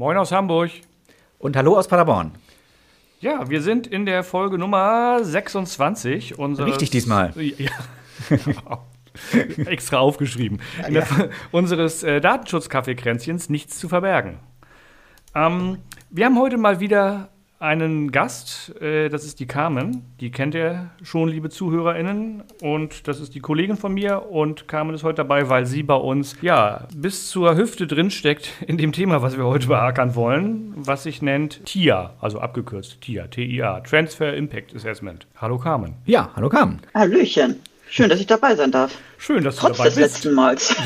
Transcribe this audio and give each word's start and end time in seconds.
Moin 0.00 0.16
aus 0.16 0.32
Hamburg. 0.32 0.70
Und 1.38 1.56
hallo 1.56 1.76
aus 1.76 1.86
Paderborn. 1.86 2.32
Ja, 3.20 3.50
wir 3.50 3.60
sind 3.60 3.86
in 3.86 4.06
der 4.06 4.24
Folge 4.24 4.56
Nummer 4.56 5.22
26 5.22 6.38
unseres. 6.38 6.70
Richtig 6.70 6.88
diesmal. 6.88 7.34
Ja. 7.36 7.68
Extra 9.66 9.98
aufgeschrieben. 9.98 10.62
In 10.88 10.94
der, 10.94 11.06
unseres 11.52 12.02
äh, 12.02 12.22
Datenschutz-Kaffeekränzchens 12.22 13.50
nichts 13.50 13.78
zu 13.78 13.90
verbergen. 13.90 14.38
Ähm, 15.34 15.80
wir 16.08 16.24
haben 16.24 16.38
heute 16.38 16.56
mal 16.56 16.80
wieder 16.80 17.28
einen 17.60 18.10
Gast, 18.10 18.74
äh, 18.80 19.10
das 19.10 19.24
ist 19.24 19.38
die 19.38 19.46
Carmen. 19.46 20.02
Die 20.18 20.30
kennt 20.30 20.54
ihr 20.54 20.90
schon, 21.02 21.28
liebe 21.28 21.50
ZuhörerInnen. 21.50 22.42
Und 22.62 23.06
das 23.06 23.20
ist 23.20 23.34
die 23.34 23.40
Kollegin 23.40 23.76
von 23.76 23.92
mir. 23.92 24.30
Und 24.30 24.66
Carmen 24.66 24.94
ist 24.94 25.04
heute 25.04 25.16
dabei, 25.16 25.48
weil 25.50 25.66
sie 25.66 25.82
bei 25.82 25.94
uns 25.94 26.36
ja 26.40 26.88
bis 26.96 27.28
zur 27.28 27.56
Hüfte 27.56 27.86
drinsteckt 27.86 28.50
in 28.66 28.78
dem 28.78 28.92
Thema, 28.92 29.20
was 29.20 29.36
wir 29.36 29.44
heute 29.44 29.68
beackern 29.68 30.14
wollen, 30.14 30.72
was 30.74 31.02
sich 31.02 31.20
nennt 31.20 31.64
TIA, 31.66 32.14
also 32.20 32.40
abgekürzt 32.40 33.02
TIA, 33.02 33.26
T-I-A, 33.26 33.80
Transfer 33.80 34.32
Impact 34.34 34.74
Assessment. 34.74 35.26
Hallo 35.36 35.58
Carmen. 35.58 35.96
Ja, 36.06 36.30
hallo 36.34 36.48
Carmen. 36.48 36.80
Hallöchen. 36.94 37.60
Schön, 37.90 38.08
dass 38.08 38.20
ich 38.20 38.26
dabei 38.26 38.54
sein 38.54 38.72
darf. 38.72 38.96
Schön, 39.18 39.44
dass 39.44 39.56
Trotz 39.56 39.72
du 39.72 39.82
dabei 39.82 39.88
des 39.90 39.96
bist. 39.96 40.14
letzten 40.14 40.34
Mals. 40.34 40.74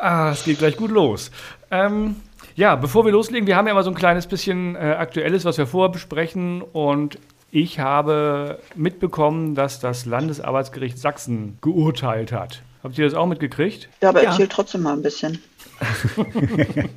Ah, 0.00 0.30
es 0.30 0.44
geht 0.44 0.58
gleich 0.58 0.76
gut 0.76 0.92
los. 0.92 1.32
Ähm, 1.72 2.14
ja, 2.58 2.74
bevor 2.74 3.04
wir 3.04 3.12
loslegen, 3.12 3.46
wir 3.46 3.56
haben 3.56 3.66
ja 3.66 3.72
immer 3.72 3.84
so 3.84 3.90
ein 3.90 3.94
kleines 3.94 4.26
bisschen 4.26 4.74
äh, 4.74 4.78
Aktuelles, 4.98 5.44
was 5.44 5.58
wir 5.58 5.66
vorher 5.68 5.92
besprechen. 5.92 6.60
Und 6.60 7.16
ich 7.52 7.78
habe 7.78 8.58
mitbekommen, 8.74 9.54
dass 9.54 9.78
das 9.78 10.06
Landesarbeitsgericht 10.06 10.98
Sachsen 10.98 11.56
geurteilt 11.60 12.32
hat. 12.32 12.62
Habt 12.82 12.98
ihr 12.98 13.04
das 13.04 13.14
auch 13.14 13.26
mitgekriegt? 13.26 13.88
Ja, 14.02 14.08
aber 14.08 14.24
Ja. 14.24 14.30
erzähl 14.30 14.48
trotzdem 14.48 14.82
mal 14.82 14.94
ein 14.94 15.02
bisschen. 15.02 15.40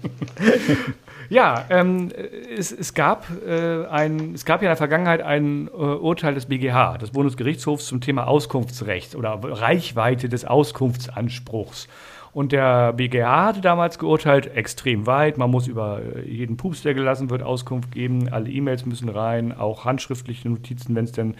Ja, 1.30 1.64
ähm, 1.70 2.10
es, 2.58 2.74
es, 2.74 2.94
gab, 2.94 3.26
äh, 3.48 3.86
ein, 3.86 4.34
es 4.36 4.44
gab 4.44 4.62
ja 4.62 4.66
in 4.68 4.72
der 4.72 4.76
Vergangenheit 4.76 5.22
ein 5.22 5.70
äh, 5.70 5.72
Urteil 5.72 6.34
des 6.34 6.48
BGH, 6.48 6.98
des 6.98 7.12
Bundesgerichtshofs 7.12 7.86
zum 7.86 8.02
Thema 8.02 8.28
Auskunftsrecht 8.28 9.16
oder 9.16 9.40
Reichweite 9.42 10.28
des 10.28 10.44
Auskunftsanspruchs. 10.44 11.88
Und 12.34 12.54
der 12.54 12.94
BGH 12.94 13.46
hatte 13.46 13.62
damals 13.62 14.00
geurteilt, 14.00 14.56
extrem 14.56 15.06
weit, 15.06 15.38
man 15.38 15.52
muss 15.52 15.68
über 15.68 16.02
äh, 16.02 16.30
jeden 16.30 16.56
Pups, 16.56 16.82
der 16.82 16.94
gelassen 16.94 17.30
wird, 17.30 17.44
Auskunft 17.44 17.92
geben, 17.92 18.30
alle 18.32 18.50
E-Mails 18.50 18.86
müssen 18.86 19.10
rein, 19.10 19.52
auch 19.52 19.84
handschriftliche 19.84 20.48
Notizen, 20.48 20.96
wenn 20.96 21.06
es 21.06 21.12
denn 21.12 21.36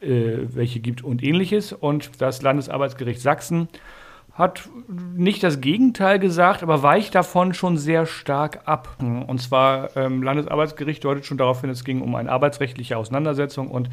äh, 0.00 0.38
welche 0.54 0.80
gibt 0.80 1.04
und 1.04 1.22
ähnliches. 1.22 1.72
Und 1.72 2.22
das 2.22 2.40
Landesarbeitsgericht 2.40 3.20
Sachsen 3.20 3.68
hat 4.32 4.70
nicht 4.88 5.42
das 5.42 5.60
Gegenteil 5.60 6.18
gesagt, 6.18 6.62
aber 6.62 6.82
weicht 6.82 7.14
davon 7.14 7.52
schon 7.52 7.76
sehr 7.76 8.06
stark 8.06 8.60
ab. 8.64 8.96
Und 9.00 9.42
zwar 9.42 9.94
ähm, 9.96 10.22
Landesarbeitsgericht 10.22 11.04
deutet 11.04 11.26
schon 11.26 11.36
darauf 11.36 11.60
hin, 11.60 11.68
es 11.68 11.84
ging 11.84 12.00
um 12.00 12.14
eine 12.14 12.30
arbeitsrechtliche 12.30 12.96
Auseinandersetzung 12.96 13.70
und 13.70 13.90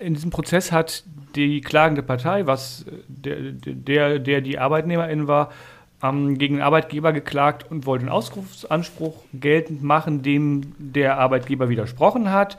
in 0.00 0.14
diesem 0.14 0.30
Prozess 0.30 0.72
hat 0.72 1.04
die 1.36 1.60
klagende 1.60 2.02
Partei, 2.02 2.46
was 2.46 2.84
der, 3.06 3.52
der, 3.52 4.18
der 4.18 4.40
die 4.40 4.58
Arbeitnehmerin 4.58 5.28
war, 5.28 5.50
ähm, 6.04 6.38
gegen 6.38 6.56
den 6.56 6.62
Arbeitgeber 6.62 7.12
geklagt 7.12 7.66
und 7.70 7.86
wollte 7.86 8.02
einen 8.02 8.12
Auskunftsanspruch 8.12 9.14
geltend 9.32 9.82
machen, 9.82 10.22
dem 10.22 10.74
der 10.78 11.18
Arbeitgeber 11.18 11.68
widersprochen 11.68 12.30
hat. 12.30 12.58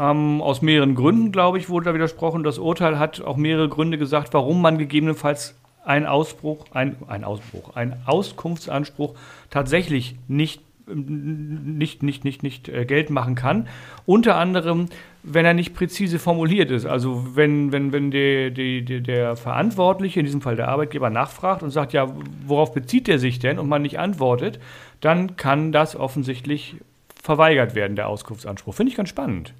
Ähm, 0.00 0.40
aus 0.40 0.62
mehreren 0.62 0.94
Gründen, 0.94 1.32
glaube 1.32 1.58
ich, 1.58 1.68
wurde 1.68 1.86
da 1.86 1.94
widersprochen. 1.94 2.42
Das 2.42 2.58
Urteil 2.58 2.98
hat 2.98 3.20
auch 3.20 3.36
mehrere 3.36 3.68
Gründe 3.68 3.98
gesagt, 3.98 4.32
warum 4.34 4.62
man 4.62 4.78
gegebenenfalls 4.78 5.54
einen 5.84 6.06
Ausbruch, 6.06 6.66
ein, 6.72 6.96
ein 7.06 7.22
Ausbruch, 7.22 7.76
einen 7.76 7.94
Auskunftsanspruch 8.06 9.14
tatsächlich 9.50 10.16
nicht, 10.26 10.60
nicht, 10.86 12.02
nicht, 12.02 12.24
nicht, 12.24 12.42
nicht 12.42 12.68
äh, 12.68 12.84
geltend 12.84 13.10
machen 13.14 13.34
kann. 13.34 13.68
Unter 14.04 14.36
anderem, 14.36 14.86
wenn 15.22 15.44
er 15.44 15.54
nicht 15.54 15.74
präzise 15.74 16.18
formuliert 16.18 16.70
ist. 16.70 16.86
Also 16.86 17.26
wenn, 17.34 17.72
wenn, 17.72 17.92
wenn 17.92 18.10
der, 18.10 18.50
der, 18.50 18.80
der- 18.82 19.00
der 19.00 19.36
Verantwortliche, 19.36 20.20
in 20.20 20.26
diesem 20.26 20.40
Fall 20.42 20.56
der 20.56 20.68
Arbeitgeber, 20.68 21.10
nachfragt 21.10 21.62
und 21.62 21.70
sagt, 21.70 21.92
ja, 21.92 22.06
worauf 22.46 22.72
bezieht 22.72 23.08
er 23.08 23.18
sich 23.18 23.38
denn 23.38 23.58
und 23.58 23.68
man 23.68 23.82
nicht 23.82 23.98
antwortet, 23.98 24.60
dann 25.00 25.36
kann 25.36 25.72
das 25.72 25.96
offensichtlich 25.96 26.76
verweigert 27.20 27.74
werden, 27.74 27.96
der 27.96 28.08
Auskunftsanspruch. 28.08 28.74
Finde 28.74 28.90
ich 28.90 28.96
ganz 28.96 29.08
spannend. 29.08 29.52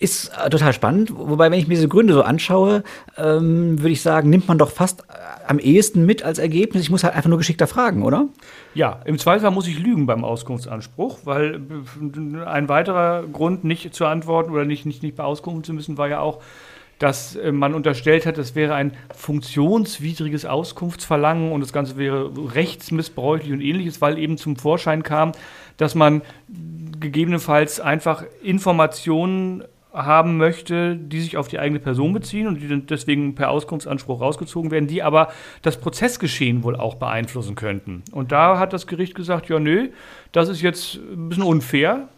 Ist 0.00 0.28
äh, 0.28 0.48
total 0.48 0.72
spannend. 0.72 1.12
Wobei, 1.12 1.50
wenn 1.50 1.58
ich 1.58 1.66
mir 1.66 1.74
diese 1.74 1.88
Gründe 1.88 2.14
so 2.14 2.22
anschaue, 2.22 2.84
ähm, 3.16 3.80
würde 3.80 3.90
ich 3.90 4.00
sagen, 4.00 4.30
nimmt 4.30 4.46
man 4.46 4.56
doch 4.56 4.70
fast 4.70 5.00
äh, 5.00 5.04
am 5.48 5.58
ehesten 5.58 6.06
mit 6.06 6.22
als 6.22 6.38
Ergebnis. 6.38 6.82
Ich 6.82 6.90
muss 6.90 7.02
halt 7.02 7.16
einfach 7.16 7.28
nur 7.28 7.38
geschickter 7.38 7.66
fragen, 7.66 8.04
oder? 8.04 8.28
Ja, 8.74 9.00
im 9.06 9.18
Zweifelsfall 9.18 9.50
muss 9.50 9.66
ich 9.66 9.80
lügen 9.80 10.06
beim 10.06 10.24
Auskunftsanspruch, 10.24 11.18
weil 11.24 11.56
äh, 11.56 12.44
ein 12.44 12.68
weiterer 12.68 13.24
Grund, 13.24 13.64
nicht 13.64 13.92
zu 13.92 14.06
antworten 14.06 14.52
oder 14.52 14.64
nicht, 14.64 14.86
nicht, 14.86 15.02
nicht 15.02 15.16
beauskunften 15.16 15.64
zu 15.64 15.72
müssen, 15.72 15.98
war 15.98 16.08
ja 16.08 16.20
auch, 16.20 16.42
dass 17.00 17.38
man 17.52 17.74
unterstellt 17.74 18.26
hat, 18.26 18.38
das 18.38 18.56
wäre 18.56 18.74
ein 18.74 18.92
funktionswidriges 19.14 20.44
Auskunftsverlangen 20.44 21.52
und 21.52 21.60
das 21.60 21.72
Ganze 21.72 21.96
wäre 21.96 22.32
rechtsmissbräuchlich 22.52 23.52
und 23.52 23.60
ähnliches, 23.60 24.00
weil 24.00 24.18
eben 24.18 24.36
zum 24.36 24.56
Vorschein 24.56 25.04
kam, 25.04 25.30
dass 25.76 25.94
man 25.94 26.22
gegebenenfalls 26.98 27.78
einfach 27.78 28.24
Informationen 28.42 29.62
haben 29.92 30.36
möchte, 30.36 30.96
die 30.96 31.20
sich 31.20 31.36
auf 31.36 31.48
die 31.48 31.58
eigene 31.58 31.80
Person 31.80 32.12
beziehen 32.12 32.46
und 32.46 32.60
die 32.60 32.86
deswegen 32.86 33.34
per 33.34 33.50
Auskunftsanspruch 33.50 34.20
rausgezogen 34.20 34.70
werden, 34.70 34.86
die 34.86 35.02
aber 35.02 35.28
das 35.62 35.78
Prozessgeschehen 35.78 36.62
wohl 36.62 36.76
auch 36.76 36.96
beeinflussen 36.96 37.54
könnten. 37.54 38.02
Und 38.12 38.30
da 38.32 38.58
hat 38.58 38.72
das 38.72 38.86
Gericht 38.86 39.14
gesagt, 39.14 39.48
ja 39.48 39.58
nö, 39.58 39.88
das 40.32 40.48
ist 40.48 40.60
jetzt 40.60 40.96
ein 40.96 41.30
bisschen 41.30 41.44
unfair, 41.44 42.08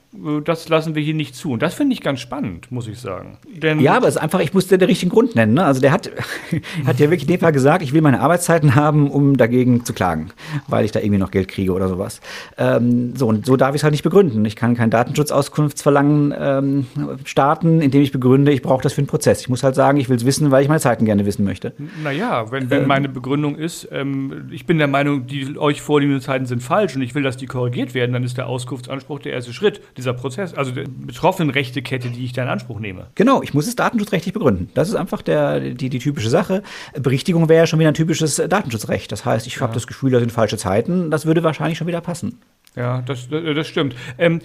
das 0.45 0.69
lassen 0.69 0.97
wir 0.97 1.03
hier 1.03 1.15
nicht 1.15 1.37
zu. 1.37 1.53
Und 1.53 1.63
das 1.63 1.75
finde 1.75 1.93
ich 1.93 2.01
ganz 2.01 2.19
spannend, 2.19 2.73
muss 2.73 2.89
ich 2.89 2.99
sagen. 2.99 3.39
Denn 3.49 3.79
Ja, 3.79 3.97
aber 3.97 4.09
es 4.09 4.17
ist 4.17 4.21
einfach, 4.21 4.41
ich 4.41 4.53
musste 4.53 4.77
den 4.77 4.89
richtigen 4.89 5.11
Grund 5.11 5.37
nennen. 5.37 5.55
Ne? 5.55 5.65
Also 5.65 5.81
der 5.81 5.93
hat, 5.93 6.11
hat 6.87 6.99
ja 6.99 7.11
wirklich 7.11 7.39
Fall 7.39 7.53
gesagt, 7.53 7.83
ich 7.83 7.93
will 7.93 8.03
meine 8.03 8.21
Arbeitszeiten 8.21 8.75
haben, 8.75 9.09
um 9.11 9.37
dagegen 9.37 9.85
zu 9.85 9.93
klagen, 9.93 10.31
weil 10.67 10.85
ich 10.85 10.91
da 10.91 10.99
irgendwie 10.99 11.19
noch 11.19 11.31
Geld 11.31 11.47
kriege 11.47 11.73
oder 11.73 11.89
sowas. 11.89 12.21
Ähm, 12.59 13.15
so, 13.17 13.29
und 13.29 13.47
so 13.47 13.57
darf 13.57 13.75
ich 13.75 13.81
es 13.81 13.83
halt 13.85 13.93
nicht 13.93 14.03
begründen. 14.03 14.45
Ich 14.45 14.57
kann 14.57 14.75
kein 14.75 14.91
Datenschutzauskunftsverlangen 14.91 16.35
ähm, 16.39 16.87
starten, 17.25 17.81
indem 17.81 18.03
ich 18.03 18.11
begründe, 18.11 18.53
ich 18.53 18.63
brauche 18.63 18.83
das 18.83 18.93
für 18.93 18.99
einen 18.99 19.07
Prozess. 19.07 19.41
Ich 19.41 19.49
muss 19.49 19.63
halt 19.63 19.77
sagen, 19.77 19.99
ich 19.99 20.09
will 20.09 20.17
es 20.17 20.27
wissen, 20.27 20.51
weil 20.51 20.63
ich 20.63 20.69
meine 20.69 20.81
Zeiten 20.81 21.05
gerne 21.05 21.25
wissen 21.25 21.45
möchte. 21.45 21.73
Naja, 22.03 22.51
wenn, 22.51 22.69
wenn 22.69 22.87
meine 22.87 23.09
Begründung 23.09 23.55
ist, 23.55 23.89
ähm, 23.93 24.49
ich 24.51 24.67
bin 24.67 24.79
der 24.79 24.89
Meinung, 24.89 25.27
die 25.27 25.57
euch 25.57 25.81
vorliegenden 25.81 26.21
Zeiten 26.21 26.47
sind 26.47 26.63
falsch 26.63 26.97
und 26.97 27.03
ich 27.03 27.15
will, 27.15 27.23
dass 27.23 27.37
die 27.37 27.47
korrigiert 27.47 27.95
werden, 27.95 28.13
dann 28.13 28.25
ist 28.25 28.37
der 28.37 28.49
Auskunftsanspruch 28.49 29.21
der 29.21 29.33
erste 29.33 29.53
Schritt 29.53 29.81
dieser 30.01 30.15
Prozess, 30.15 30.55
also 30.55 30.73
der 30.73 30.85
betroffenen 30.85 31.51
Rechtekette, 31.51 32.11
die 32.11 32.25
ich 32.25 32.33
da 32.33 32.43
in 32.43 32.49
Anspruch 32.49 32.81
nehme. 32.81 33.07
Genau, 33.15 33.43
ich 33.43 33.55
muss 33.55 33.67
es 33.67 33.77
datenschutzrechtlich 33.77 34.33
begründen. 34.33 34.71
Das 34.75 34.89
ist 34.89 34.95
einfach 34.95 35.23
der, 35.23 35.61
die, 35.61 35.89
die 35.89 35.99
typische 35.99 36.31
Sache. 36.31 36.63
Berichtigung 36.95 37.49
wäre 37.49 37.61
ja 37.61 37.67
schon 37.67 37.79
wieder 37.79 37.91
ein 37.91 37.95
typisches 37.95 38.37
Datenschutzrecht. 38.37 39.13
Das 39.13 39.25
heißt, 39.25 39.47
ich 39.47 39.61
habe 39.61 39.75
das 39.75 39.87
Gefühl, 39.87 40.11
das 40.11 40.21
sind 40.21 40.33
falsche 40.33 40.57
Zeiten. 40.57 41.11
Das 41.11 41.27
würde 41.27 41.43
wahrscheinlich 41.43 41.79
schon 41.79 41.87
wieder 41.87 42.01
passen. 42.01 42.41
Ja, 42.77 43.03
das, 43.03 43.29
das 43.29 43.67
stimmt. 43.67 43.97
Ähm, 44.17 44.41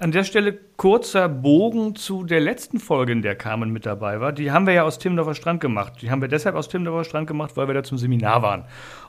an 0.00 0.12
der 0.12 0.24
Stelle 0.24 0.58
kurzer 0.76 1.28
Bogen 1.28 1.94
zu 1.94 2.24
der 2.24 2.40
letzten 2.40 2.78
Folge, 2.78 3.12
in 3.12 3.22
der 3.22 3.36
Carmen 3.36 3.70
mit 3.70 3.86
dabei 3.86 4.20
war. 4.20 4.32
Die 4.32 4.50
haben 4.50 4.66
wir 4.66 4.74
ja 4.74 4.82
aus 4.82 4.98
Timmendorfer 4.98 5.34
Strand 5.34 5.60
gemacht. 5.60 5.94
Die 6.02 6.10
haben 6.10 6.20
wir 6.20 6.28
deshalb 6.28 6.56
aus 6.56 6.68
Timmendorfer 6.68 7.04
Strand 7.04 7.26
gemacht, 7.26 7.56
weil 7.56 7.66
wir 7.66 7.74
da 7.74 7.82
zum 7.82 7.96
Seminar 7.96 8.42
waren. 8.42 8.64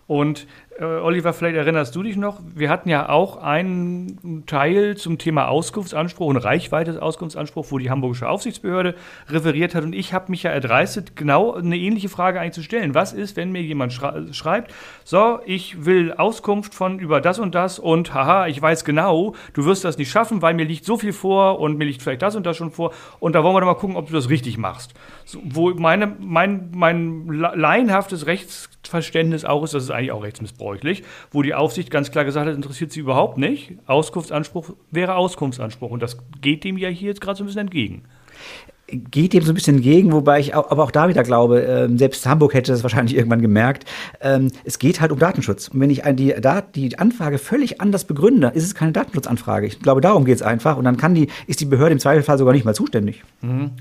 Und 0.08 0.48
Oliver, 0.78 1.32
vielleicht 1.32 1.56
erinnerst 1.56 1.96
du 1.96 2.04
dich 2.04 2.18
noch, 2.18 2.42
wir 2.54 2.70
hatten 2.70 2.90
ja 2.90 3.08
auch 3.08 3.38
einen 3.38 4.44
Teil 4.46 4.98
zum 4.98 5.18
Thema 5.18 5.48
Auskunftsanspruch 5.48 6.28
und 6.28 6.36
Reichweite 6.36 6.92
des 6.92 7.02
Auskunftsanspruchs, 7.02 7.72
wo 7.72 7.78
die 7.78 7.90
Hamburgische 7.90 8.28
Aufsichtsbehörde 8.28 8.96
referiert 9.30 9.74
hat. 9.74 9.86
Und 9.86 9.94
ich 9.94 10.14
habe 10.14 10.30
mich 10.32 10.44
ja 10.44 10.52
erdreistet, 10.52 11.16
genau 11.16 11.54
eine 11.54 11.78
ähnliche 11.78 12.10
Frage 12.10 12.42
eigentlich 12.42 12.56
zu 12.56 12.64
stellen. 12.64 12.94
Was 12.94 13.14
ist, 13.14 13.38
wenn 13.38 13.54
mir 13.54 13.62
jemand 13.62 13.94
schreibt, 13.94 14.74
so, 15.06 15.40
ich 15.46 15.86
will 15.86 16.12
Auskunft 16.12 16.76
von 16.76 17.00
über 17.00 17.22
das 17.22 17.40
und 17.40 17.56
das 17.56 17.80
und 17.80 18.14
haha, 18.14 18.48
ich 18.48 18.62
weiß 18.62 18.84
genau, 18.84 19.34
du 19.54 19.64
wirst 19.64 19.86
das 19.86 19.98
nicht 19.98 20.12
schaffen, 20.12 20.42
weil 20.42 20.56
mir 20.56 20.66
liegt 20.66 20.84
so 20.84 20.98
viel 20.98 21.14
vor 21.14 21.60
und 21.62 21.78
mir 21.78 21.86
liegt 21.86 22.02
vielleicht 22.02 22.22
das 22.22 22.36
und 22.36 22.46
das 22.46 22.58
schon 22.58 22.72
vor. 22.72 22.92
Und 23.22 23.34
da 23.34 23.46
wollen 23.46 23.56
wir 23.56 23.62
doch 23.62 23.68
mal 23.68 23.76
gucken, 23.76 23.96
ob 23.96 24.08
du 24.08 24.14
das 24.14 24.28
richtig 24.30 24.58
machst. 24.58 24.94
So, 25.24 25.40
wo 25.46 25.70
meine, 25.70 26.18
mein, 26.20 26.72
mein 26.76 27.28
laienhaftes 27.28 28.26
Rechtsverständnis 28.26 29.46
auch 29.46 29.64
ist, 29.64 29.74
das 29.74 29.84
ist 29.84 29.92
eigentlich 29.92 30.12
auch 30.12 30.24
rechtsmissbräuchlich, 30.66 31.04
wo 31.32 31.42
die 31.42 31.54
Aufsicht 31.54 31.92
ganz 31.92 32.12
klar 32.12 32.26
gesagt 32.26 32.48
hat, 32.48 32.56
interessiert 32.56 32.92
sie 32.92 33.00
überhaupt 33.00 33.38
nicht. 33.38 33.74
Auskunftsanspruch 33.86 34.72
wäre 34.92 35.16
Auskunftsanspruch. 35.16 35.92
Und 35.92 36.02
das 36.02 36.18
geht 36.42 36.64
dem 36.64 36.78
ja 36.78 36.90
hier 36.90 37.10
jetzt 37.10 37.22
gerade 37.22 37.38
so 37.38 37.44
ein 37.44 37.48
bisschen 37.48 37.62
entgegen. 37.62 38.04
geht 38.88 39.34
dem 39.34 39.44
so 39.44 39.52
ein 39.52 39.56
bisschen 39.56 39.78
entgegen, 39.78 40.12
wobei 40.12 40.40
ich 40.40 40.54
auch, 40.54 40.70
aber 40.70 40.84
auch 40.84 40.92
da 40.92 41.10
wieder 41.10 41.24
glaube, 41.24 41.62
ähm, 41.62 41.98
selbst 41.98 42.26
Hamburg 42.28 42.54
hätte 42.54 42.72
das 42.72 42.84
wahrscheinlich 42.84 43.16
irgendwann 43.18 43.42
gemerkt. 43.42 43.86
Ähm, 44.22 44.52
es 44.64 44.80
geht 44.80 45.02
halt 45.02 45.12
um 45.12 45.20
Datenschutz. 45.20 45.70
Und 45.70 45.80
wenn 45.80 45.90
ich 45.90 46.04
die, 46.14 46.36
die 46.76 47.00
Anfrage 47.00 47.38
völlig 47.38 47.82
anders 47.82 48.06
begründe, 48.06 48.52
ist 48.54 48.64
es 48.64 48.76
keine 48.76 48.92
Datenschutzanfrage. 48.92 49.68
Ich 49.68 49.80
glaube, 49.80 50.02
darum 50.02 50.26
geht 50.26 50.36
es 50.36 50.42
einfach. 50.42 50.78
Und 50.78 50.86
dann 50.86 50.98
kann 50.98 51.16
die, 51.16 51.28
ist 51.48 51.62
die 51.62 51.66
Behörde 51.66 51.94
im 51.94 52.00
Zweifelsfall 52.00 52.38
sogar 52.38 52.54
nicht 52.54 52.66
mal 52.66 52.76
zuständig. 52.76 53.24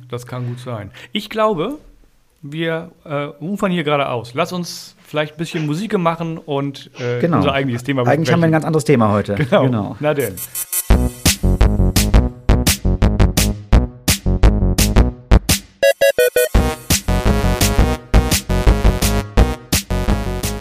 Das 0.09 0.27
kann 0.27 0.47
gut 0.47 0.59
sein. 0.61 0.91
Ich 1.13 1.29
glaube, 1.29 1.79
wir 2.47 2.91
äh, 3.05 3.29
ufern 3.43 3.73
hier 3.73 3.85
gerade 3.85 4.09
aus. 4.09 4.35
Lass 4.35 4.53
uns 4.53 4.97
vielleicht 5.05 5.35
ein 5.35 5.39
bisschen 5.39 5.65
Musik 5.67 5.97
machen 5.99 6.37
und 6.39 6.91
äh, 7.01 7.21
Genau. 7.21 7.39
unser 7.39 7.53
eigentliches 7.55 7.85
Thema 7.85 8.07
Eigentlich 8.07 8.31
haben 8.33 8.41
wir 8.41 8.47
ein 8.47 8.53
ganz 8.53 8.67
anderes 8.67 8.85
Thema 8.85 9.11
heute. 9.13 9.35
Genau. 9.35 9.97
Na 9.99 10.13
denn. 10.13 10.35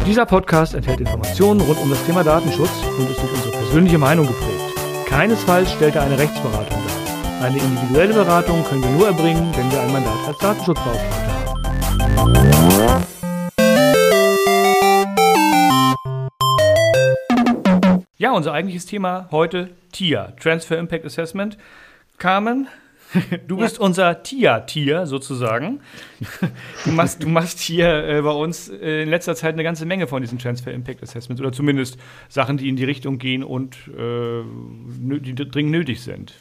Dieser 0.06 0.26
Podcast 0.26 0.74
enthält 0.76 1.00
Informationen 1.00 1.62
rund 1.62 1.80
um 1.80 1.90
das 1.90 2.04
Thema 2.06 2.24
Datenschutz 2.24 2.70
und 3.00 3.10
ist 3.10 3.20
durch 3.22 3.32
unsere 3.34 3.52
persönliche 3.52 3.98
Meinung 3.98 4.28
geprägt. 4.28 4.60
Keinesfalls 5.08 5.72
stellt 5.72 5.96
er 5.96 6.04
eine 6.04 6.18
Rechtsberatung 6.18 6.78
dar. 6.86 7.46
Eine 7.48 7.58
individuelle 7.58 8.14
Beratung 8.14 8.64
können 8.66 8.84
wir 8.84 8.90
nur 8.92 9.08
erbringen, 9.08 9.52
wenn 9.56 9.72
wir 9.72 9.82
ein 9.82 9.92
Mandat 9.94 10.14
als 10.28 10.38
Datenschutzbeauftragter 10.40 11.34
haben. 11.34 11.43
Ja, 18.18 18.31
unser 18.31 18.54
eigentliches 18.54 18.86
Thema 18.86 19.27
heute 19.31 19.71
TIA, 19.92 20.31
Transfer 20.39 20.77
Impact 20.77 21.06
Assessment. 21.06 21.57
Carmen, 22.18 22.68
du 23.48 23.57
bist 23.57 23.80
unser 23.80 24.24
TIA-Tier 24.24 25.06
sozusagen. 25.07 25.81
Du 26.86 26.92
machst, 26.92 27.21
du 27.24 27.27
machst 27.27 27.60
hier 27.60 27.88
äh, 27.88 28.21
bei 28.21 28.31
uns 28.31 28.69
äh, 28.69 29.04
in 29.04 29.10
letzter 29.10 29.36
Zeit 29.36 29.54
eine 29.54 29.63
ganze 29.63 29.86
Menge 29.86 30.07
von 30.07 30.21
diesen 30.21 30.39
Transfer 30.39 30.71
Impact 30.71 31.04
Assessments 31.04 31.42
oder 31.42 31.51
zumindest 31.51 31.98
Sachen, 32.30 32.57
die 32.57 32.69
in 32.69 32.75
die 32.75 32.86
Richtung 32.86 33.18
gehen 33.18 33.44
und 33.44 33.75
äh, 33.89 34.44
die 35.19 35.36
dringend 35.36 35.71
nötig 35.71 36.01
sind. 36.01 36.33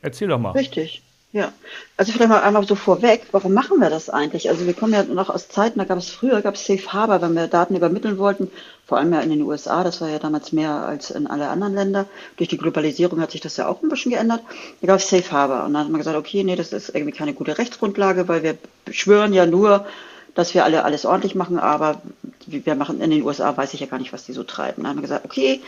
Erzähl 0.00 0.28
doch 0.28 0.38
mal. 0.38 0.50
Richtig. 0.50 1.02
Ja. 1.32 1.50
Also 1.96 2.12
vielleicht 2.12 2.28
mal 2.28 2.42
einmal 2.42 2.66
so 2.66 2.74
vorweg, 2.74 3.26
warum 3.32 3.54
machen 3.54 3.80
wir 3.80 3.88
das 3.88 4.10
eigentlich? 4.10 4.50
Also 4.50 4.66
wir 4.66 4.74
kommen 4.74 4.92
ja 4.92 5.02
noch 5.02 5.30
aus 5.30 5.48
Zeiten, 5.48 5.78
da 5.78 5.86
gab 5.86 5.96
es 5.96 6.10
früher, 6.10 6.42
gab 6.42 6.56
es 6.56 6.66
Safe 6.66 6.92
Harbor, 6.92 7.22
wenn 7.22 7.34
wir 7.34 7.46
Daten 7.46 7.74
übermitteln 7.74 8.18
wollten, 8.18 8.50
vor 8.86 8.98
allem 8.98 9.14
ja 9.14 9.20
in 9.20 9.30
den 9.30 9.40
USA, 9.40 9.82
das 9.82 10.02
war 10.02 10.10
ja 10.10 10.18
damals 10.18 10.52
mehr 10.52 10.70
als 10.70 11.10
in 11.10 11.26
alle 11.26 11.48
anderen 11.48 11.74
Länder. 11.74 12.06
Durch 12.36 12.50
die 12.50 12.58
Globalisierung 12.58 13.18
hat 13.18 13.30
sich 13.30 13.40
das 13.40 13.56
ja 13.56 13.66
auch 13.66 13.82
ein 13.82 13.88
bisschen 13.88 14.12
geändert. 14.12 14.42
Da 14.82 14.86
gab 14.88 14.98
es 14.98 15.08
Safe 15.08 15.30
Harbor 15.30 15.64
und 15.64 15.72
dann 15.72 15.84
hat 15.84 15.90
man 15.90 16.00
gesagt, 16.00 16.18
okay, 16.18 16.44
nee, 16.44 16.56
das 16.56 16.74
ist 16.74 16.94
irgendwie 16.94 17.16
keine 17.16 17.32
gute 17.32 17.56
Rechtsgrundlage, 17.56 18.28
weil 18.28 18.42
wir 18.42 18.58
schwören 18.90 19.32
ja 19.32 19.46
nur, 19.46 19.86
dass 20.34 20.52
wir 20.52 20.64
alle 20.64 20.84
alles 20.84 21.06
ordentlich 21.06 21.34
machen, 21.34 21.58
aber 21.58 22.02
wir 22.46 22.74
machen 22.74 23.00
in 23.00 23.10
den 23.10 23.22
USA, 23.22 23.56
weiß 23.56 23.72
ich 23.72 23.80
ja 23.80 23.86
gar 23.86 23.98
nicht, 23.98 24.12
was 24.12 24.26
die 24.26 24.32
so 24.32 24.44
treiben. 24.44 24.82
Dann 24.82 24.88
haben 24.88 24.98
wir 24.98 25.02
gesagt, 25.02 25.24
okay, 25.24 25.62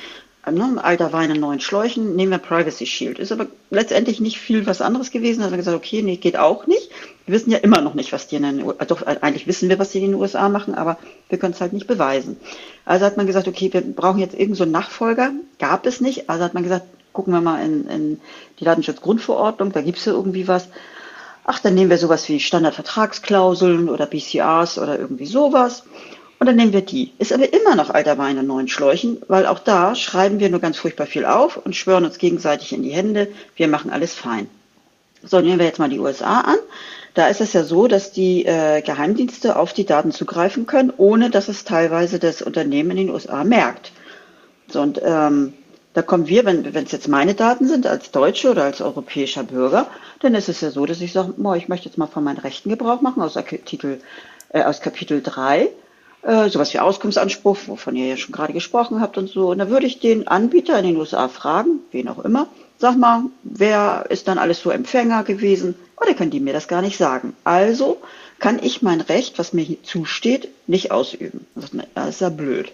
ne, 0.51 0.83
alter 0.83 1.13
Wein 1.13 1.31
in 1.31 1.41
neuen 1.41 1.61
Schläuchen, 1.61 2.17
nehmen 2.17 2.33
wir 2.33 2.39
Privacy 2.39 2.87
Shield. 2.87 3.19
Ist 3.19 3.33
aber 3.33 3.47
letztendlich 3.71 4.21
nicht 4.21 4.39
viel 4.39 4.67
was 4.67 4.81
anderes 4.81 5.11
gewesen. 5.11 5.41
Da 5.41 5.47
haben 5.47 5.57
gesagt, 5.57 5.77
okay, 5.77 6.03
nee, 6.03 6.17
geht 6.17 6.37
auch 6.37 6.67
nicht. 6.67 6.91
Wir 7.27 7.35
wissen 7.35 7.51
ja 7.51 7.59
immer 7.59 7.81
noch 7.81 7.95
nicht, 7.95 8.13
was 8.13 8.29
die 8.29 8.37
in 8.37 8.43
den 8.43 8.63
USA, 8.63 8.85
doch 8.85 9.03
eigentlich 9.07 9.47
wissen 9.47 9.69
wir, 9.69 9.79
was 9.79 9.91
die 9.91 9.99
in 9.99 10.13
den 10.13 10.21
USA 10.21 10.49
machen, 10.49 10.75
aber 10.75 10.99
wir 11.29 11.39
können 11.39 11.55
es 11.55 11.61
halt 11.61 11.73
nicht 11.73 11.87
beweisen. 11.87 12.37
Also 12.85 13.07
hat 13.07 13.17
man 13.17 13.27
gesagt, 13.27 13.49
okay, 13.49 13.73
wir 13.73 13.81
brauchen 13.81 14.19
jetzt 14.19 14.39
irgend 14.39 14.57
so 14.57 14.65
Nachfolger. 14.65 15.33
Gab 15.59 15.87
es 15.87 16.01
nicht. 16.01 16.29
Also 16.29 16.45
hat 16.45 16.55
man 16.55 16.63
gesagt, 16.63 16.87
gucken 17.15 17.33
wir 17.33 17.41
mal 17.41 17.65
in, 17.65 17.89
in 17.89 18.21
die 18.61 18.65
Datenschutzgrundverordnung, 18.65 19.73
da 19.73 19.81
gibt 19.81 19.99
es 19.99 20.05
ja 20.05 20.13
irgendwie 20.13 20.47
was. 20.47 20.69
Ach, 21.47 21.59
dann 21.61 21.75
nehmen 21.75 21.91
wir 21.91 21.99
sowas 21.99 22.29
wie 22.29 22.41
Standardvertragsklauseln 22.41 23.89
oder 23.89 24.07
BCRs 24.07 24.79
oder 24.79 24.99
irgendwie 24.99 25.27
sowas. 25.27 25.85
Und 26.45 26.49
dann 26.49 26.57
nehmen 26.57 26.75
wir 26.75 26.83
die. 26.83 27.11
Ist 27.19 27.33
aber 27.33 27.51
immer 27.55 27.75
noch 27.75 27.89
alter 27.89 28.19
Wein 28.19 28.37
in 28.37 28.47
neuen 28.47 28.69
Schläuchen, 28.69 29.17
weil 29.29 29.47
auch 29.47 29.61
da 29.61 29.95
schreiben 29.95 30.41
wir 30.41 30.51
nur 30.51 30.61
ganz 30.61 30.77
furchtbar 30.77 31.07
viel 31.07 31.25
auf 31.25 31.57
und 31.57 31.75
schwören 31.75 32.05
uns 32.05 32.19
gegenseitig 32.19 32.75
in 32.75 32.83
die 32.83 32.91
Hände, 32.91 33.29
wir 33.57 33.67
machen 33.67 33.91
alles 33.91 34.13
fein. 34.13 34.47
So, 35.23 35.41
nehmen 35.41 35.59
wir 35.59 35.65
jetzt 35.65 35.79
mal 35.79 35.89
die 35.89 35.99
USA 35.99 36.43
an. 36.43 36.59
Da 37.15 37.29
ist 37.29 37.41
es 37.41 37.55
ja 37.55 37.65
so, 37.65 37.89
dass 37.89 38.13
die 38.13 38.45
äh, 38.45 38.83
Geheimdienste 38.83 39.57
auf 39.57 39.73
die 39.73 39.87
Daten 39.87 40.13
zugreifen 40.13 40.67
können, 40.67 40.93
ohne 40.95 41.31
dass 41.31 41.49
es 41.49 41.65
teilweise 41.65 42.19
das 42.19 42.43
Unternehmen 42.43 42.91
in 42.91 43.07
den 43.07 43.11
USA 43.11 43.43
merkt. 43.43 43.93
So, 44.69 44.83
und 44.83 45.01
ähm, 45.03 45.55
da 45.95 46.03
kommen 46.03 46.29
wir, 46.29 46.45
wenn 46.45 46.67
es 46.67 46.93
jetzt 46.93 47.09
meine 47.09 47.33
Daten 47.33 47.67
sind, 47.67 47.87
als 47.87 48.11
Deutsche 48.11 48.51
oder 48.51 48.65
als 48.65 48.83
europäischer 48.83 49.45
Bürger, 49.45 49.87
dann 50.21 50.35
ist 50.35 50.51
es 50.51 50.61
ja 50.61 50.71
so, 50.71 50.85
dass 50.85 51.01
ich 51.01 51.15
sage, 51.15 51.33
ich 51.57 51.69
möchte 51.69 51.89
jetzt 51.89 51.97
mal 51.97 52.07
von 52.07 52.23
meinen 52.23 52.37
Rechten 52.37 52.69
Gebrauch 52.69 53.01
machen 53.01 53.23
aus, 53.23 53.39
Artikel, 53.39 54.03
äh, 54.51 54.63
aus 54.63 54.83
Kapitel 54.83 55.23
3, 55.23 55.71
äh, 56.25 56.49
sowas 56.49 56.73
wie 56.73 56.79
Auskunftsanspruch, 56.79 57.59
wovon 57.67 57.97
ihr 57.97 58.07
ja 58.07 58.17
schon 58.17 58.33
gerade 58.33 58.53
gesprochen 58.53 59.01
habt 59.01 59.19
und 59.19 59.29
so. 59.29 59.51
Und 59.51 59.59
da 59.59 59.69
würde 59.69 59.87
ich 59.87 60.01
den 60.01 60.27
Anbieter 60.27 60.79
in 60.79 60.87
den 60.87 60.97
USA 60.97 61.29
fragen, 61.29 61.81
wen 61.93 62.09
auch 62.09 62.25
immer, 62.25 62.49
sag 62.79 62.97
mal, 62.97 63.25
wer 63.43 64.07
ist 64.09 64.27
dann 64.27 64.39
alles 64.39 64.61
so 64.61 64.71
Empfänger 64.71 65.23
gewesen? 65.25 65.75
Oder 66.01 66.15
können 66.15 66.31
die 66.31 66.41
mir 66.41 66.53
das 66.53 66.69
gar 66.69 66.83
nicht 66.83 66.97
sagen? 66.97 67.35
Also 67.45 67.99
kann 68.39 68.59
ich 68.63 68.83
mein 68.83 69.01
Recht, 69.01 69.39
was 69.39 69.53
mir 69.53 69.63
hier 69.63 69.83
zusteht, 69.83 70.49
nicht 70.67 70.91
ausüben. 70.91 71.47
Das 71.55 72.15
ist, 72.15 72.21
ja 72.21 72.29
blöd. 72.31 72.73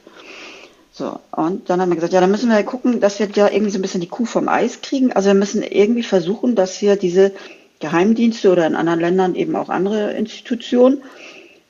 So, 0.92 1.18
und 1.30 1.70
dann 1.70 1.80
haben 1.80 1.90
wir 1.90 1.96
gesagt, 1.96 2.12
ja, 2.12 2.20
dann 2.20 2.30
müssen 2.30 2.50
wir 2.50 2.62
gucken, 2.62 3.00
dass 3.00 3.18
wir 3.18 3.26
da 3.26 3.48
irgendwie 3.48 3.70
so 3.70 3.78
ein 3.78 3.82
bisschen 3.82 4.00
die 4.00 4.08
Kuh 4.08 4.26
vom 4.26 4.48
Eis 4.48 4.80
kriegen. 4.80 5.12
Also 5.12 5.28
wir 5.28 5.34
müssen 5.34 5.62
irgendwie 5.62 6.02
versuchen, 6.02 6.54
dass 6.54 6.80
wir 6.82 6.96
diese 6.96 7.32
Geheimdienste 7.78 8.50
oder 8.50 8.66
in 8.66 8.74
anderen 8.74 9.00
Ländern 9.00 9.34
eben 9.34 9.56
auch 9.56 9.68
andere 9.68 10.12
Institutionen 10.12 11.02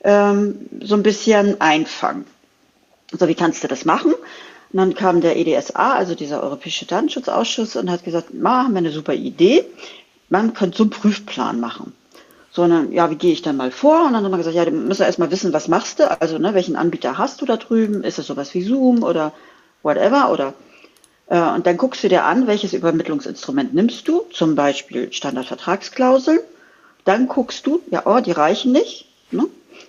ähm, 0.05 0.69
so 0.83 0.95
ein 0.95 1.03
bisschen 1.03 1.61
einfangen. 1.61 2.25
So, 3.13 3.29
wie 3.29 3.35
kannst 3.35 3.65
du 3.65 3.69
das 3.69 3.85
machen? 3.85 4.15
Und 4.73 4.77
dann 4.77 4.95
kam 4.95 5.21
der 5.21 5.37
EDSA, 5.37 5.95
also 5.95 6.15
dieser 6.15 6.43
Europäische 6.43 6.87
Datenschutzausschuss, 6.87 7.77
und 7.77 7.91
hat 7.91 8.05
gesagt, 8.05 8.33
ma, 8.35 8.65
haben 8.65 8.73
wir 8.73 8.79
eine 8.79 8.93
super 8.93 9.15
Idee. 9.15 9.65
Man 10.29 10.55
könnte 10.55 10.79
so 10.79 10.85
einen 10.85 10.91
Prüfplan 10.91 11.59
machen. 11.59 11.93
Sondern, 12.53 12.93
ja, 12.93 13.11
wie 13.11 13.17
gehe 13.17 13.33
ich 13.33 13.43
dann 13.43 13.57
mal 13.57 13.71
vor? 13.71 14.07
Und 14.07 14.13
dann 14.13 14.25
haben 14.25 14.31
wir 14.31 14.39
gesagt, 14.39 14.57
ja, 14.57 14.65
du 14.65 14.73
musst 14.73 15.01
ja 15.01 15.07
erstmal 15.07 15.31
wissen, 15.31 15.53
was 15.53 15.69
machst 15.69 15.99
du? 15.99 16.11
Also, 16.21 16.39
ne, 16.39 16.55
welchen 16.55 16.77
Anbieter 16.77 17.19
hast 17.19 17.41
du 17.41 17.47
da 17.47 17.57
drüben? 17.57 18.05
Ist 18.05 18.19
es 18.19 18.27
sowas 18.27 18.55
wie 18.55 18.63
Zoom 18.63 19.03
oder 19.03 19.33
whatever? 19.83 20.31
Oder 20.33 20.55
äh, 21.31 21.41
und 21.41 21.67
dann 21.67 21.77
guckst 21.79 22.05
du 22.05 22.09
dir 22.09 22.25
an, 22.25 22.47
welches 22.47 22.75
Übermittlungsinstrument 22.75 23.73
nimmst 23.73 24.07
du, 24.07 24.27
zum 24.33 24.57
Beispiel 24.57 25.13
Standardvertragsklauseln. 25.13 26.41
Dann 27.05 27.29
guckst 27.29 27.67
du, 27.67 27.81
ja, 27.91 28.03
oh, 28.05 28.21
die 28.21 28.33
reichen 28.33 28.73
nicht. 28.73 29.07
Ne? 29.31 29.47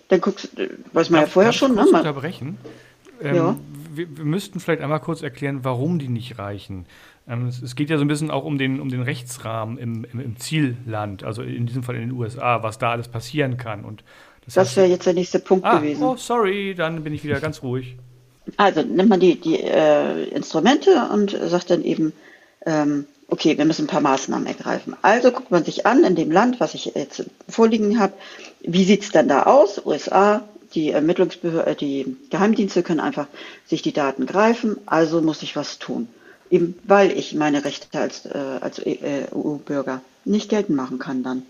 Dann 0.10 0.22
guckst 0.22 0.50
du, 0.58 0.70
weiß 0.94 1.10
man 1.10 1.22
ja 1.22 1.26
Darf- 1.26 1.34
vorher 1.34 1.50
darf 1.52 1.56
ich 1.56 1.60
schon, 1.60 1.76
ne? 1.76 1.86
Man, 1.92 2.02
unterbrechen? 2.02 2.58
Ähm, 3.22 3.36
Ja. 3.36 3.58
wir, 3.94 4.18
wir 4.18 4.26
müssten 4.26 4.60
vielleicht 4.60 4.82
einmal 4.82 5.00
kurz 5.00 5.22
erklären, 5.22 5.60
warum 5.64 6.00
die 6.00 6.08
nicht 6.10 6.38
reichen. 6.40 6.86
Ähm, 7.28 7.48
es, 7.48 7.62
es 7.62 7.76
geht 7.76 7.90
ja 7.90 7.98
so 7.98 8.04
ein 8.04 8.08
bisschen 8.08 8.32
auch 8.32 8.44
um 8.46 8.58
den, 8.58 8.80
um 8.80 8.90
den 8.90 9.02
Rechtsrahmen 9.04 9.78
im, 9.78 10.06
im, 10.12 10.20
im 10.20 10.38
Zielland, 10.38 11.24
also 11.24 11.44
in 11.44 11.66
diesem 11.68 11.84
Fall 11.84 11.96
in 11.96 12.02
den 12.02 12.12
USA, 12.12 12.64
was 12.64 12.78
da 12.80 12.92
alles 12.92 13.08
passieren 13.08 13.58
kann. 13.58 13.86
Und 13.86 14.04
das 14.46 14.56
das 14.56 14.72
heißt- 14.72 14.78
wäre 14.78 14.88
jetzt 14.88 15.06
der 15.06 15.14
nächste 15.14 15.40
Punkt 15.40 15.66
ah, 15.66 15.78
gewesen. 15.80 16.04
Oh, 16.04 16.16
sorry, 16.18 16.74
dann 16.76 17.04
bin 17.04 17.14
ich 17.14 17.24
wieder 17.24 17.40
ganz 17.40 17.62
ruhig. 17.62 17.96
Also 18.58 18.82
nimmt 18.82 19.10
man 19.10 19.20
die, 19.20 19.40
die 19.40 19.60
äh, 19.62 20.24
Instrumente 20.30 21.10
und 21.14 21.30
sagt 21.46 21.70
dann 21.70 21.84
eben, 21.84 22.12
ähm, 22.66 23.06
okay, 23.32 23.58
wir 23.58 23.66
müssen 23.66 23.86
ein 23.86 23.88
paar 23.88 24.02
Maßnahmen 24.02 24.46
ergreifen. 24.46 24.96
Also 25.02 25.32
guckt 25.32 25.50
man 25.52 25.64
sich 25.64 25.86
an 25.86 26.04
in 26.04 26.16
dem 26.16 26.32
Land, 26.32 26.60
was 26.60 26.76
ich 26.76 26.86
jetzt 26.94 27.24
vorliegen 27.50 27.98
habe, 27.98 28.14
wie 28.60 28.84
sieht's 28.84 29.10
dann 29.12 29.28
da 29.30 29.44
aus? 29.44 29.84
USA, 29.84 30.44
die 30.76 30.92
Ermittlungsbehörden, 30.92 31.78
die 31.78 32.18
Geheimdienste 32.30 32.84
können 32.84 33.00
einfach 33.00 33.28
sich 33.66 33.82
die 33.82 33.94
Daten 33.94 34.26
greifen, 34.26 34.78
also 34.86 35.22
muss 35.22 35.42
ich 35.44 35.56
was 35.56 35.80
tun. 35.80 36.08
Eben 36.50 36.78
weil 36.84 37.18
ich 37.18 37.34
meine 37.34 37.64
Rechte 37.64 37.98
als, 37.98 38.26
äh, 38.26 38.38
als 38.60 38.80
äh, 38.80 39.26
EU-Bürger 39.34 40.02
nicht 40.26 40.50
geltend 40.50 40.76
machen 40.76 41.00
kann 41.00 41.24
dann. 41.24 41.44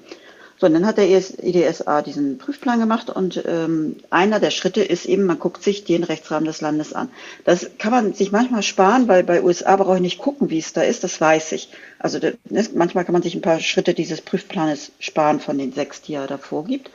So, 0.62 0.68
und 0.68 0.74
dann 0.76 0.86
hat 0.86 0.98
der 0.98 1.10
ES 1.10 1.32
EDSA 1.40 2.04
diesen 2.04 2.38
Prüfplan 2.38 2.80
gemacht 2.80 3.10
und 3.10 3.44
ähm, 3.48 3.96
einer 4.12 4.40
der 4.40 4.52
Schritte 4.52 4.84
ist 4.84 5.06
eben, 5.08 5.26
man 5.26 5.40
guckt 5.40 5.64
sich 5.64 5.86
den 5.86 6.04
Rechtsrahmen 6.04 6.46
des 6.46 6.62
Landes 6.62 6.94
an. 6.94 7.10
Das 7.46 7.72
kann 7.80 7.92
man 7.92 8.14
sich 8.14 8.32
manchmal 8.32 8.62
sparen, 8.62 9.08
weil 9.08 9.24
bei 9.24 9.42
USA 9.42 9.76
brauche 9.76 9.96
ich 9.96 10.02
nicht 10.02 10.20
gucken, 10.20 10.52
wie 10.52 10.60
es 10.60 10.72
da 10.72 10.84
ist, 10.84 11.04
das 11.04 11.20
weiß 11.20 11.54
ich. 11.54 11.70
Also 11.98 12.20
da- 12.20 12.32
ne, 12.50 12.64
manchmal 12.76 13.06
kann 13.06 13.14
man 13.14 13.24
sich 13.24 13.34
ein 13.34 13.42
paar 13.42 13.60
Schritte 13.60 13.96
dieses 13.96 14.22
Prüfplanes 14.22 14.92
sparen 15.00 15.40
von 15.40 15.58
den 15.58 15.74
sechs, 15.74 16.02
die 16.04 16.14
er 16.14 16.28
da 16.28 16.38
vorgibt. 16.38 16.92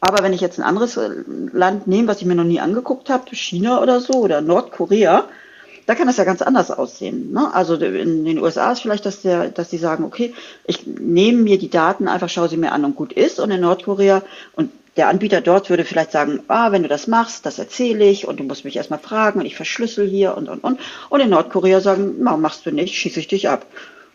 Aber 0.00 0.22
wenn 0.22 0.32
ich 0.32 0.40
jetzt 0.40 0.58
ein 0.58 0.64
anderes 0.64 0.96
äh, 0.96 1.10
Land 1.52 1.86
nehme, 1.88 2.08
was 2.08 2.20
ich 2.20 2.26
mir 2.26 2.36
noch 2.36 2.44
nie 2.44 2.60
angeguckt 2.60 3.10
habe, 3.10 3.34
China 3.34 3.82
oder 3.82 4.00
so 4.00 4.14
oder 4.14 4.40
Nordkorea, 4.40 5.28
da 5.90 5.96
kann 5.96 6.06
das 6.06 6.18
ja 6.18 6.24
ganz 6.24 6.40
anders 6.40 6.70
aussehen. 6.70 7.32
Ne? 7.32 7.52
Also 7.52 7.74
in 7.74 8.24
den 8.24 8.38
USA 8.38 8.70
ist 8.70 8.82
vielleicht, 8.82 9.04
dass, 9.06 9.22
der, 9.22 9.48
dass 9.48 9.70
die 9.70 9.76
sagen, 9.76 10.04
okay, 10.04 10.32
ich 10.64 10.86
nehme 10.86 11.42
mir 11.42 11.58
die 11.58 11.68
Daten, 11.68 12.06
einfach 12.06 12.28
schaue 12.28 12.48
sie 12.48 12.56
mir 12.56 12.70
an 12.70 12.84
und 12.84 12.94
gut 12.94 13.12
ist. 13.12 13.40
Und 13.40 13.50
in 13.50 13.60
Nordkorea 13.60 14.22
und 14.54 14.70
der 14.96 15.08
Anbieter 15.08 15.40
dort 15.40 15.68
würde 15.68 15.84
vielleicht 15.84 16.12
sagen, 16.12 16.44
ah, 16.46 16.70
wenn 16.70 16.84
du 16.84 16.88
das 16.88 17.08
machst, 17.08 17.44
das 17.44 17.58
erzähle 17.58 18.04
ich 18.04 18.28
und 18.28 18.38
du 18.38 18.44
musst 18.44 18.64
mich 18.64 18.76
erstmal 18.76 19.00
fragen 19.00 19.40
und 19.40 19.46
ich 19.46 19.56
verschlüssel 19.56 20.06
hier 20.06 20.36
und 20.36 20.48
und 20.48 20.62
und. 20.62 20.78
Und 21.08 21.20
in 21.20 21.30
Nordkorea 21.30 21.80
sagen, 21.80 22.18
na, 22.20 22.36
machst 22.36 22.66
du 22.66 22.70
nicht, 22.70 22.94
schieße 22.94 23.18
ich 23.18 23.26
dich 23.26 23.48
ab. 23.48 23.66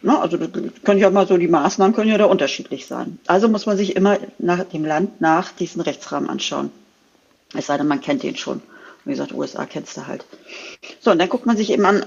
Ne? 0.01 0.17
Also 0.17 0.37
das 0.37 0.49
können 0.85 1.01
ja 1.01 1.09
mal 1.09 1.27
so, 1.27 1.35
die 1.35 1.49
Maßnahmen 1.49 1.93
können 1.93 2.09
ja 2.09 2.17
da 2.17 2.23
unterschiedlich 2.23 2.85
sein. 2.85 3.19
Also 3.27 3.49
muss 3.49 3.65
man 3.65 3.75
sich 3.75 3.97
immer 3.97 4.17
nach 4.39 4.63
dem 4.63 4.85
Land 4.85 5.19
nach 5.19 5.51
diesen 5.51 5.81
Rechtsrahmen 5.81 6.29
anschauen. 6.29 6.71
Es 7.53 7.65
sei 7.67 7.77
denn, 7.77 7.87
man 7.87 7.99
kennt 7.99 8.23
den 8.23 8.37
schon. 8.37 8.61
Wie 9.05 9.11
gesagt, 9.11 9.33
USA 9.33 9.65
kennst 9.65 9.95
du 9.97 10.07
halt. 10.07 10.25
So, 10.99 11.11
und 11.11 11.19
dann 11.19 11.29
guckt 11.29 11.45
man 11.45 11.57
sich 11.57 11.71
eben 11.71 11.85
an, 11.85 12.03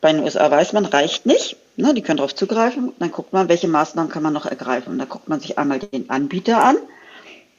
bei 0.00 0.12
den 0.12 0.22
USA 0.22 0.50
weiß 0.50 0.72
man, 0.72 0.84
reicht 0.84 1.26
nicht. 1.26 1.56
Ne, 1.76 1.92
die 1.92 2.02
können 2.02 2.18
darauf 2.18 2.34
zugreifen. 2.34 2.92
Dann 3.00 3.10
guckt 3.10 3.32
man, 3.32 3.48
welche 3.48 3.68
Maßnahmen 3.68 4.10
kann 4.10 4.22
man 4.22 4.32
noch 4.32 4.46
ergreifen. 4.46 4.92
Und 4.92 4.98
dann 4.98 5.08
guckt 5.08 5.28
man 5.28 5.40
sich 5.40 5.58
einmal 5.58 5.80
den 5.80 6.08
Anbieter 6.08 6.62
an. 6.62 6.76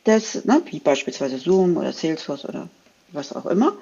des, 0.05 0.45
ne, 0.45 0.61
wie 0.69 0.79
beispielsweise 0.79 1.37
Zoom 1.37 1.77
oder 1.77 1.91
Salesforce 1.91 2.45
oder 2.45 2.69
was 3.11 3.35
auch 3.35 3.45
immer, 3.45 3.73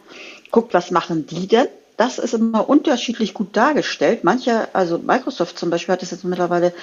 guckt, 0.51 0.74
was 0.74 0.92
machen 0.92 1.27
die 1.27 1.48
denn? 1.48 1.68
Das 1.98 2.18
ist 2.18 2.34
immer 2.34 2.68
unterschiedlich 2.68 3.34
gut 3.34 3.56
dargestellt. 3.56 4.24
Manche, 4.24 4.74
also 4.74 4.98
Microsoft 4.98 5.60
zum 5.60 5.70
Beispiel 5.70 5.94
hat 5.94 6.03
es 6.03 6.12
jetzt 6.12 6.24
mittlerweile 6.24 6.74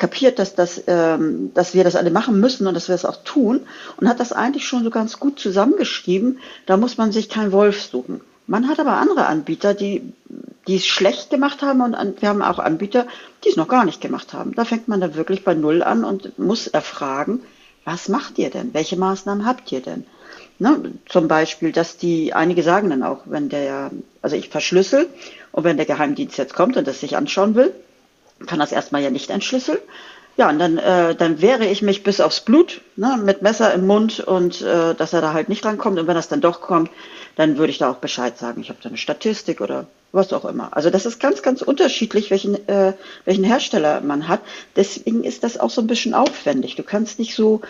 kapiert, 0.00 0.40
dass, 0.40 0.56
das, 0.56 0.82
ähm, 0.88 1.52
dass 1.54 1.74
wir 1.74 1.84
das 1.84 1.94
alle 1.94 2.10
machen 2.10 2.40
müssen 2.40 2.66
und 2.66 2.74
dass 2.74 2.88
wir 2.88 2.94
das 2.94 3.04
auch 3.04 3.22
tun 3.22 3.60
und 3.98 4.08
hat 4.08 4.18
das 4.18 4.32
eigentlich 4.32 4.66
schon 4.66 4.82
so 4.82 4.90
ganz 4.90 5.20
gut 5.20 5.38
zusammengeschrieben. 5.38 6.40
Da 6.66 6.76
muss 6.76 6.98
man 6.98 7.12
sich 7.12 7.28
kein 7.28 7.52
Wolf 7.52 7.82
suchen. 7.82 8.20
Man 8.48 8.68
hat 8.68 8.80
aber 8.80 8.94
andere 8.94 9.26
Anbieter, 9.26 9.74
die, 9.74 10.12
die 10.66 10.76
es 10.76 10.86
schlecht 10.86 11.30
gemacht 11.30 11.62
haben 11.62 11.80
und 11.82 12.20
wir 12.20 12.28
haben 12.28 12.42
auch 12.42 12.58
Anbieter, 12.58 13.06
die 13.44 13.50
es 13.50 13.56
noch 13.56 13.68
gar 13.68 13.84
nicht 13.84 14.00
gemacht 14.00 14.32
haben. 14.32 14.54
Da 14.56 14.64
fängt 14.64 14.88
man 14.88 15.00
dann 15.00 15.14
wirklich 15.14 15.44
bei 15.44 15.54
Null 15.54 15.84
an 15.84 16.02
und 16.02 16.36
muss 16.36 16.66
erfragen, 16.66 17.42
was 17.84 18.08
macht 18.08 18.38
ihr 18.38 18.50
denn? 18.50 18.74
Welche 18.74 18.96
Maßnahmen 18.96 19.46
habt 19.46 19.70
ihr 19.70 19.80
denn? 19.80 20.04
Ne, 20.58 20.92
zum 21.08 21.28
Beispiel, 21.28 21.72
dass 21.72 21.96
die, 21.96 22.34
einige 22.34 22.62
sagen 22.62 22.90
dann 22.90 23.02
auch, 23.02 23.22
wenn 23.24 23.48
der, 23.48 23.90
also 24.20 24.36
ich 24.36 24.48
verschlüssel 24.48 25.08
und 25.52 25.64
wenn 25.64 25.76
der 25.76 25.86
Geheimdienst 25.86 26.36
jetzt 26.36 26.54
kommt 26.54 26.76
und 26.76 26.86
das 26.86 27.00
sich 27.00 27.16
anschauen 27.16 27.54
will, 27.54 27.72
kann 28.46 28.58
das 28.58 28.72
erstmal 28.72 29.02
ja 29.02 29.10
nicht 29.10 29.30
entschlüsseln. 29.30 29.78
Ja, 30.36 30.48
und 30.48 30.58
dann, 30.58 30.78
äh, 30.78 31.14
dann 31.14 31.42
wehre 31.42 31.66
ich 31.66 31.82
mich 31.82 32.02
bis 32.02 32.20
aufs 32.20 32.40
Blut, 32.40 32.80
ne, 32.96 33.20
mit 33.22 33.42
Messer 33.42 33.74
im 33.74 33.86
Mund 33.86 34.20
und 34.20 34.62
äh, 34.62 34.94
dass 34.94 35.12
er 35.12 35.20
da 35.20 35.34
halt 35.34 35.48
nicht 35.48 35.64
rankommt. 35.64 35.98
Und 35.98 36.06
wenn 36.06 36.14
das 36.14 36.28
dann 36.28 36.40
doch 36.40 36.60
kommt, 36.60 36.90
dann 37.36 37.58
würde 37.58 37.70
ich 37.70 37.78
da 37.78 37.90
auch 37.90 37.96
Bescheid 37.96 38.38
sagen. 38.38 38.60
Ich 38.62 38.70
habe 38.70 38.78
da 38.82 38.88
eine 38.88 38.96
Statistik 38.96 39.60
oder 39.60 39.86
was 40.12 40.32
auch 40.32 40.44
immer. 40.44 40.74
Also 40.74 40.88
das 40.90 41.04
ist 41.04 41.20
ganz, 41.20 41.42
ganz 41.42 41.62
unterschiedlich, 41.62 42.30
welchen, 42.30 42.66
äh, 42.68 42.94
welchen 43.24 43.44
Hersteller 43.44 44.00
man 44.00 44.28
hat. 44.28 44.40
Deswegen 44.76 45.24
ist 45.24 45.44
das 45.44 45.58
auch 45.58 45.70
so 45.70 45.82
ein 45.82 45.86
bisschen 45.86 46.14
aufwendig. 46.14 46.74
Du 46.74 46.82
kannst 46.82 47.18
nicht 47.18 47.34
so 47.34 47.60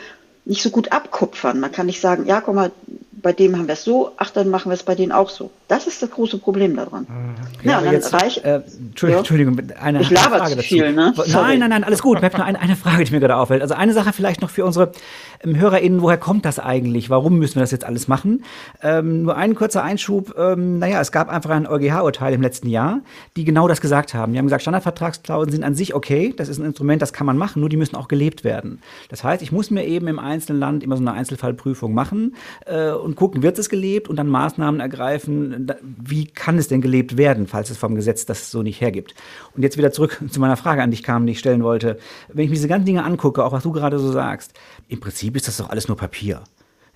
nicht 0.44 0.62
so 0.62 0.70
gut 0.70 0.92
abkupfern. 0.92 1.60
Man 1.60 1.72
kann 1.72 1.86
nicht 1.86 2.00
sagen, 2.00 2.26
ja, 2.26 2.40
guck 2.40 2.54
mal, 2.54 2.70
bei 3.12 3.32
dem 3.32 3.56
haben 3.56 3.66
wir 3.66 3.74
es 3.74 3.84
so, 3.84 4.12
ach, 4.16 4.30
dann 4.30 4.48
machen 4.48 4.70
wir 4.70 4.74
es 4.74 4.82
bei 4.82 4.94
denen 4.94 5.12
auch 5.12 5.28
so. 5.28 5.50
Das 5.70 5.86
ist 5.86 6.02
das 6.02 6.10
große 6.10 6.38
Problem 6.38 6.74
daran. 6.74 7.06
Mhm. 7.08 7.68
Ja, 7.70 7.80
dann 7.80 7.92
jetzt, 7.92 8.12
reich, 8.12 8.44
äh, 8.44 8.56
Entschuldigung, 8.56 9.10
ja. 9.10 9.18
Entschuldigung, 9.18 9.58
eine, 9.80 10.00
ich 10.00 10.10
laber 10.10 10.38
Frage 10.38 10.56
zu 10.56 10.62
viel, 10.62 10.92
ne? 10.92 11.14
Nein, 11.16 11.60
nein, 11.60 11.70
nein, 11.70 11.84
alles 11.84 12.02
gut. 12.02 12.18
Ich 12.18 12.24
habe 12.24 12.36
nur 12.38 12.44
eine, 12.44 12.58
eine 12.58 12.74
Frage, 12.74 13.04
die 13.04 13.12
mir 13.12 13.20
gerade 13.20 13.36
auffällt. 13.36 13.62
Also 13.62 13.74
eine 13.74 13.92
Sache 13.92 14.12
vielleicht 14.12 14.42
noch 14.42 14.50
für 14.50 14.64
unsere 14.64 14.90
ähm, 15.44 15.56
HörerInnen, 15.56 16.02
woher 16.02 16.18
kommt 16.18 16.44
das 16.44 16.58
eigentlich? 16.58 17.08
Warum 17.08 17.38
müssen 17.38 17.54
wir 17.54 17.60
das 17.60 17.70
jetzt 17.70 17.84
alles 17.84 18.08
machen? 18.08 18.42
Ähm, 18.82 19.22
nur 19.22 19.36
ein 19.36 19.54
kurzer 19.54 19.84
Einschub. 19.84 20.34
Ähm, 20.36 20.80
naja, 20.80 21.00
es 21.00 21.12
gab 21.12 21.28
einfach 21.28 21.50
ein 21.50 21.68
EuGH-Urteil 21.68 22.34
im 22.34 22.42
letzten 22.42 22.68
Jahr, 22.68 23.02
die 23.36 23.44
genau 23.44 23.68
das 23.68 23.80
gesagt 23.80 24.12
haben. 24.12 24.32
Die 24.32 24.40
haben 24.40 24.46
gesagt, 24.46 24.62
Standardvertragsklauseln 24.62 25.52
sind 25.52 25.62
an 25.62 25.76
sich 25.76 25.94
okay, 25.94 26.34
das 26.36 26.48
ist 26.48 26.58
ein 26.58 26.64
Instrument, 26.64 27.00
das 27.00 27.12
kann 27.12 27.28
man 27.28 27.38
machen, 27.38 27.60
nur 27.60 27.68
die 27.68 27.76
müssen 27.76 27.94
auch 27.94 28.08
gelebt 28.08 28.42
werden. 28.42 28.80
Das 29.08 29.22
heißt, 29.22 29.40
ich 29.40 29.52
muss 29.52 29.70
mir 29.70 29.84
eben 29.86 30.08
im 30.08 30.18
einzelnen 30.18 30.58
Land 30.58 30.82
immer 30.82 30.96
so 30.96 31.02
eine 31.02 31.12
Einzelfallprüfung 31.12 31.94
machen 31.94 32.34
äh, 32.66 32.90
und 32.90 33.14
gucken, 33.14 33.44
wird 33.44 33.56
es 33.56 33.68
gelebt 33.68 34.08
und 34.08 34.16
dann 34.16 34.26
Maßnahmen 34.26 34.80
ergreifen, 34.80 35.59
wie 35.80 36.26
kann 36.26 36.58
es 36.58 36.68
denn 36.68 36.80
gelebt 36.80 37.16
werden, 37.16 37.46
falls 37.46 37.70
es 37.70 37.76
vom 37.76 37.94
Gesetz 37.94 38.26
das 38.26 38.50
so 38.50 38.62
nicht 38.62 38.80
hergibt. 38.80 39.14
Und 39.54 39.62
jetzt 39.62 39.78
wieder 39.78 39.92
zurück 39.92 40.20
zu 40.30 40.40
meiner 40.40 40.56
Frage 40.56 40.82
an 40.82 40.90
dich 40.90 41.02
kam, 41.02 41.26
die 41.26 41.32
ich 41.32 41.38
stellen 41.38 41.62
wollte. 41.62 41.98
Wenn 42.28 42.44
ich 42.44 42.50
mir 42.50 42.56
diese 42.56 42.68
ganzen 42.68 42.86
Dinge 42.86 43.04
angucke, 43.04 43.44
auch 43.44 43.52
was 43.52 43.62
du 43.62 43.72
gerade 43.72 43.98
so 43.98 44.12
sagst, 44.12 44.52
im 44.88 45.00
Prinzip 45.00 45.36
ist 45.36 45.48
das 45.48 45.56
doch 45.56 45.70
alles 45.70 45.88
nur 45.88 45.96
Papier. 45.96 46.42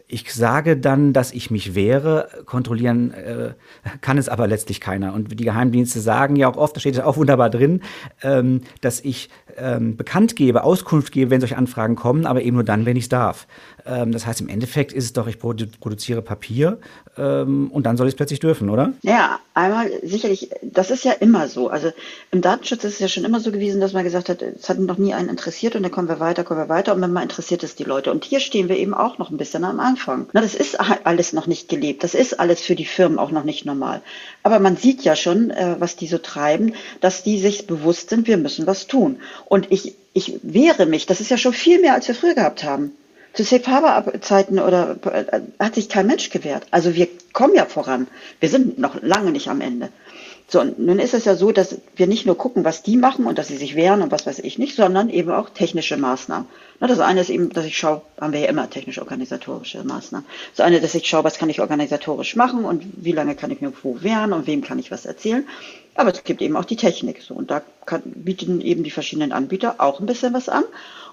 Ich 0.07 0.33
sage 0.35 0.77
dann, 0.77 1.15
dass 1.15 1.33
ich 1.33 1.51
mich 1.51 1.75
wehre, 1.75 2.29
kontrollieren 2.45 3.13
äh, 3.13 3.55
kann 4.03 4.19
es 4.19 4.29
aber 4.29 4.47
letztlich 4.47 4.81
keiner. 4.81 5.15
Und 5.15 5.41
die 5.41 5.45
Geheimdienste 5.45 5.99
sagen 5.99 6.37
ja 6.37 6.47
auch 6.47 6.59
oft, 6.59 6.77
da 6.77 6.81
steht 6.81 6.95
es 6.95 7.01
auch 7.01 7.17
wunderbar 7.17 7.49
drin, 7.49 7.81
ähm, 8.23 8.61
dass 8.83 9.01
ich 9.01 9.31
ähm, 9.57 9.97
bekannt 9.97 10.37
gebe, 10.37 10.63
Auskunft 10.63 11.11
gebe, 11.11 11.31
wenn 11.31 11.41
solche 11.41 11.57
Anfragen 11.57 11.97
kommen, 11.97 12.27
aber 12.27 12.43
eben 12.43 12.55
nur 12.55 12.65
dann, 12.65 12.85
wenn 12.85 12.97
ich 12.97 13.05
es 13.05 13.09
darf. 13.09 13.47
Ähm, 13.87 14.13
das 14.13 14.27
heißt, 14.27 14.41
im 14.41 14.49
Endeffekt 14.49 14.93
ist 14.93 15.05
es 15.05 15.13
doch, 15.13 15.27
ich 15.27 15.39
produ 15.39 15.67
produziere 15.81 16.23
Papier 16.23 16.79
ähm, 17.19 17.71
und 17.71 17.85
dann 17.85 17.97
soll 17.97 18.07
ich 18.07 18.13
es 18.13 18.17
plötzlich 18.17 18.41
dürfen, 18.41 18.71
oder? 18.71 18.93
Ja, 19.03 19.39
einmal 19.53 19.91
sicherlich, 20.03 20.51
das 20.63 20.91
ist 20.91 21.05
ja 21.05 21.13
immer 21.13 21.49
so. 21.49 21.69
Also 21.69 21.93
im 22.31 22.41
Datenschutz 22.41 22.85
ist 22.85 22.95
es 22.95 22.99
ja 22.99 23.09
schon 23.09 23.25
immer 23.25 23.41
so 23.41 23.53
gewesen, 23.53 23.81
dass 23.81 23.93
man 23.93 24.05
gesagt 24.05 24.29
hat, 24.29 24.43
es 24.43 24.69
hat 24.69 24.79
noch 24.79 24.99
nie 24.99 25.13
einen 25.13 25.29
interessiert 25.29 25.77
und 25.77 25.83
dann 25.83 25.93
kommen 25.93 26.09
wir 26.09 26.21
weiter, 26.21 26.45
kommen 26.45 26.61
wir 26.61 26.69
weiter 26.69 26.95
und 26.95 27.03
wenn 27.03 27.13
mal 27.13 27.23
interessiert 27.23 27.63
es 27.63 27.75
die 27.75 27.85
Leute. 27.85 28.11
Und 28.11 28.25
hier 28.25 28.41
stehen 28.41 28.69
wir 28.69 28.77
eben 28.77 28.95
auch 28.95 29.19
noch 29.19 29.31
ein 29.31 29.37
bisschen 29.37 29.65
am 29.65 29.81
Anfang. 29.81 30.27
Na, 30.33 30.41
das 30.41 30.55
ist 30.55 30.79
alles 30.81 31.33
noch 31.33 31.47
nicht 31.47 31.69
gelebt, 31.69 32.05
das 32.05 32.15
ist 32.15 32.41
alles 32.41 32.61
für 32.61 32.75
die 32.75 32.87
Firmen 32.87 33.19
auch 33.19 33.31
noch 33.31 33.45
nicht 33.45 33.67
normal. 33.67 34.01
Aber 34.43 34.59
man 34.61 34.77
sieht 34.77 35.03
ja 35.03 35.15
schon, 35.17 35.51
äh, 35.51 35.77
was 35.79 35.97
die 35.97 36.07
so 36.07 36.19
treiben, 36.19 36.75
dass 37.01 37.23
die 37.23 37.39
sich 37.39 37.67
bewusst 37.67 38.11
sind, 38.11 38.27
wir 38.27 38.39
müssen 38.39 38.67
was 38.67 38.87
tun. 38.87 39.19
Und 39.47 39.71
ich, 39.71 39.95
ich 40.15 40.41
wehre 40.43 40.87
mich, 40.87 41.07
das 41.07 41.21
ist 41.21 41.31
ja 41.31 41.37
schon 41.37 41.53
viel 41.53 41.81
mehr, 41.81 41.95
als 41.95 42.09
wir 42.09 42.15
früher 42.15 42.35
gehabt 42.35 42.65
haben. 42.65 42.93
Zu 43.35 43.43
Safe 43.43 43.67
Harbor 43.67 44.21
Zeiten 44.21 44.59
oder 44.59 44.97
äh, 45.13 45.41
hat 45.59 45.75
sich 45.75 45.89
kein 45.89 46.07
Mensch 46.07 46.31
gewehrt. 46.31 46.67
Also 46.71 46.95
wir 46.95 47.09
kommen 47.33 47.55
ja 47.55 47.67
voran. 47.67 48.07
Wir 48.41 48.49
sind 48.49 48.79
noch 48.79 49.03
lange 49.03 49.33
nicht 49.33 49.49
am 49.49 49.61
Ende. 49.61 49.91
So, 50.47 50.61
und 50.61 50.79
nun 50.79 50.99
ist 50.99 51.15
es 51.15 51.25
ja 51.25 51.37
so, 51.37 51.53
dass 51.53 51.79
wir 51.97 52.07
nicht 52.07 52.27
nur 52.27 52.37
gucken, 52.37 52.65
was 52.65 52.83
die 52.83 52.97
machen 52.99 53.27
und 53.27 53.39
dass 53.39 53.49
sie 53.49 53.57
sich 53.57 53.77
wehren 53.77 54.03
und 54.03 54.13
was 54.13 54.27
weiß 54.27 54.41
ich 54.41 54.59
nicht, 54.59 54.77
sondern 54.77 55.09
eben 55.09 55.31
auch 55.31 55.49
technische 55.49 55.97
Maßnahmen. 55.97 56.47
Na, 56.81 56.87
das 56.87 57.01
eine 57.01 57.23
ist 57.23 57.31
eben, 57.31 57.49
dass 57.51 57.65
ich 57.65 57.79
schaue, 57.79 58.03
haben 58.21 58.35
wir 58.35 58.41
ja 58.41 58.49
immer 58.49 58.69
technisch-organisatorische 58.69 59.83
Maßnahmen. 59.85 60.27
Das 60.55 60.65
eine, 60.65 60.81
dass 60.81 60.95
ich 60.95 61.07
schaue, 61.09 61.25
was 61.25 61.39
kann 61.39 61.49
ich 61.49 61.61
organisatorisch 61.61 62.37
machen 62.37 62.67
und 62.67 62.85
wie 62.97 63.13
lange 63.13 63.37
kann 63.37 63.51
ich 63.51 63.63
mir 63.63 63.73
wo 63.83 64.03
wehren 64.03 64.35
und 64.35 64.47
wem 64.47 64.63
kann 64.63 64.79
ich 64.79 64.91
was 64.91 65.07
erzählen. 65.07 65.47
Aber 65.95 66.13
es 66.13 66.25
gibt 66.25 66.43
eben 66.43 66.57
auch 66.57 66.65
die 66.65 66.77
Technik. 66.77 67.23
So, 67.23 67.35
und 67.35 67.51
da 67.51 67.63
kann, 67.87 68.03
bieten 68.05 68.61
eben 68.61 68.83
die 68.83 68.91
verschiedenen 68.91 69.33
Anbieter 69.33 69.77
auch 69.79 70.01
ein 70.01 70.07
bisschen 70.07 70.35
was 70.35 70.49
an. 70.49 70.65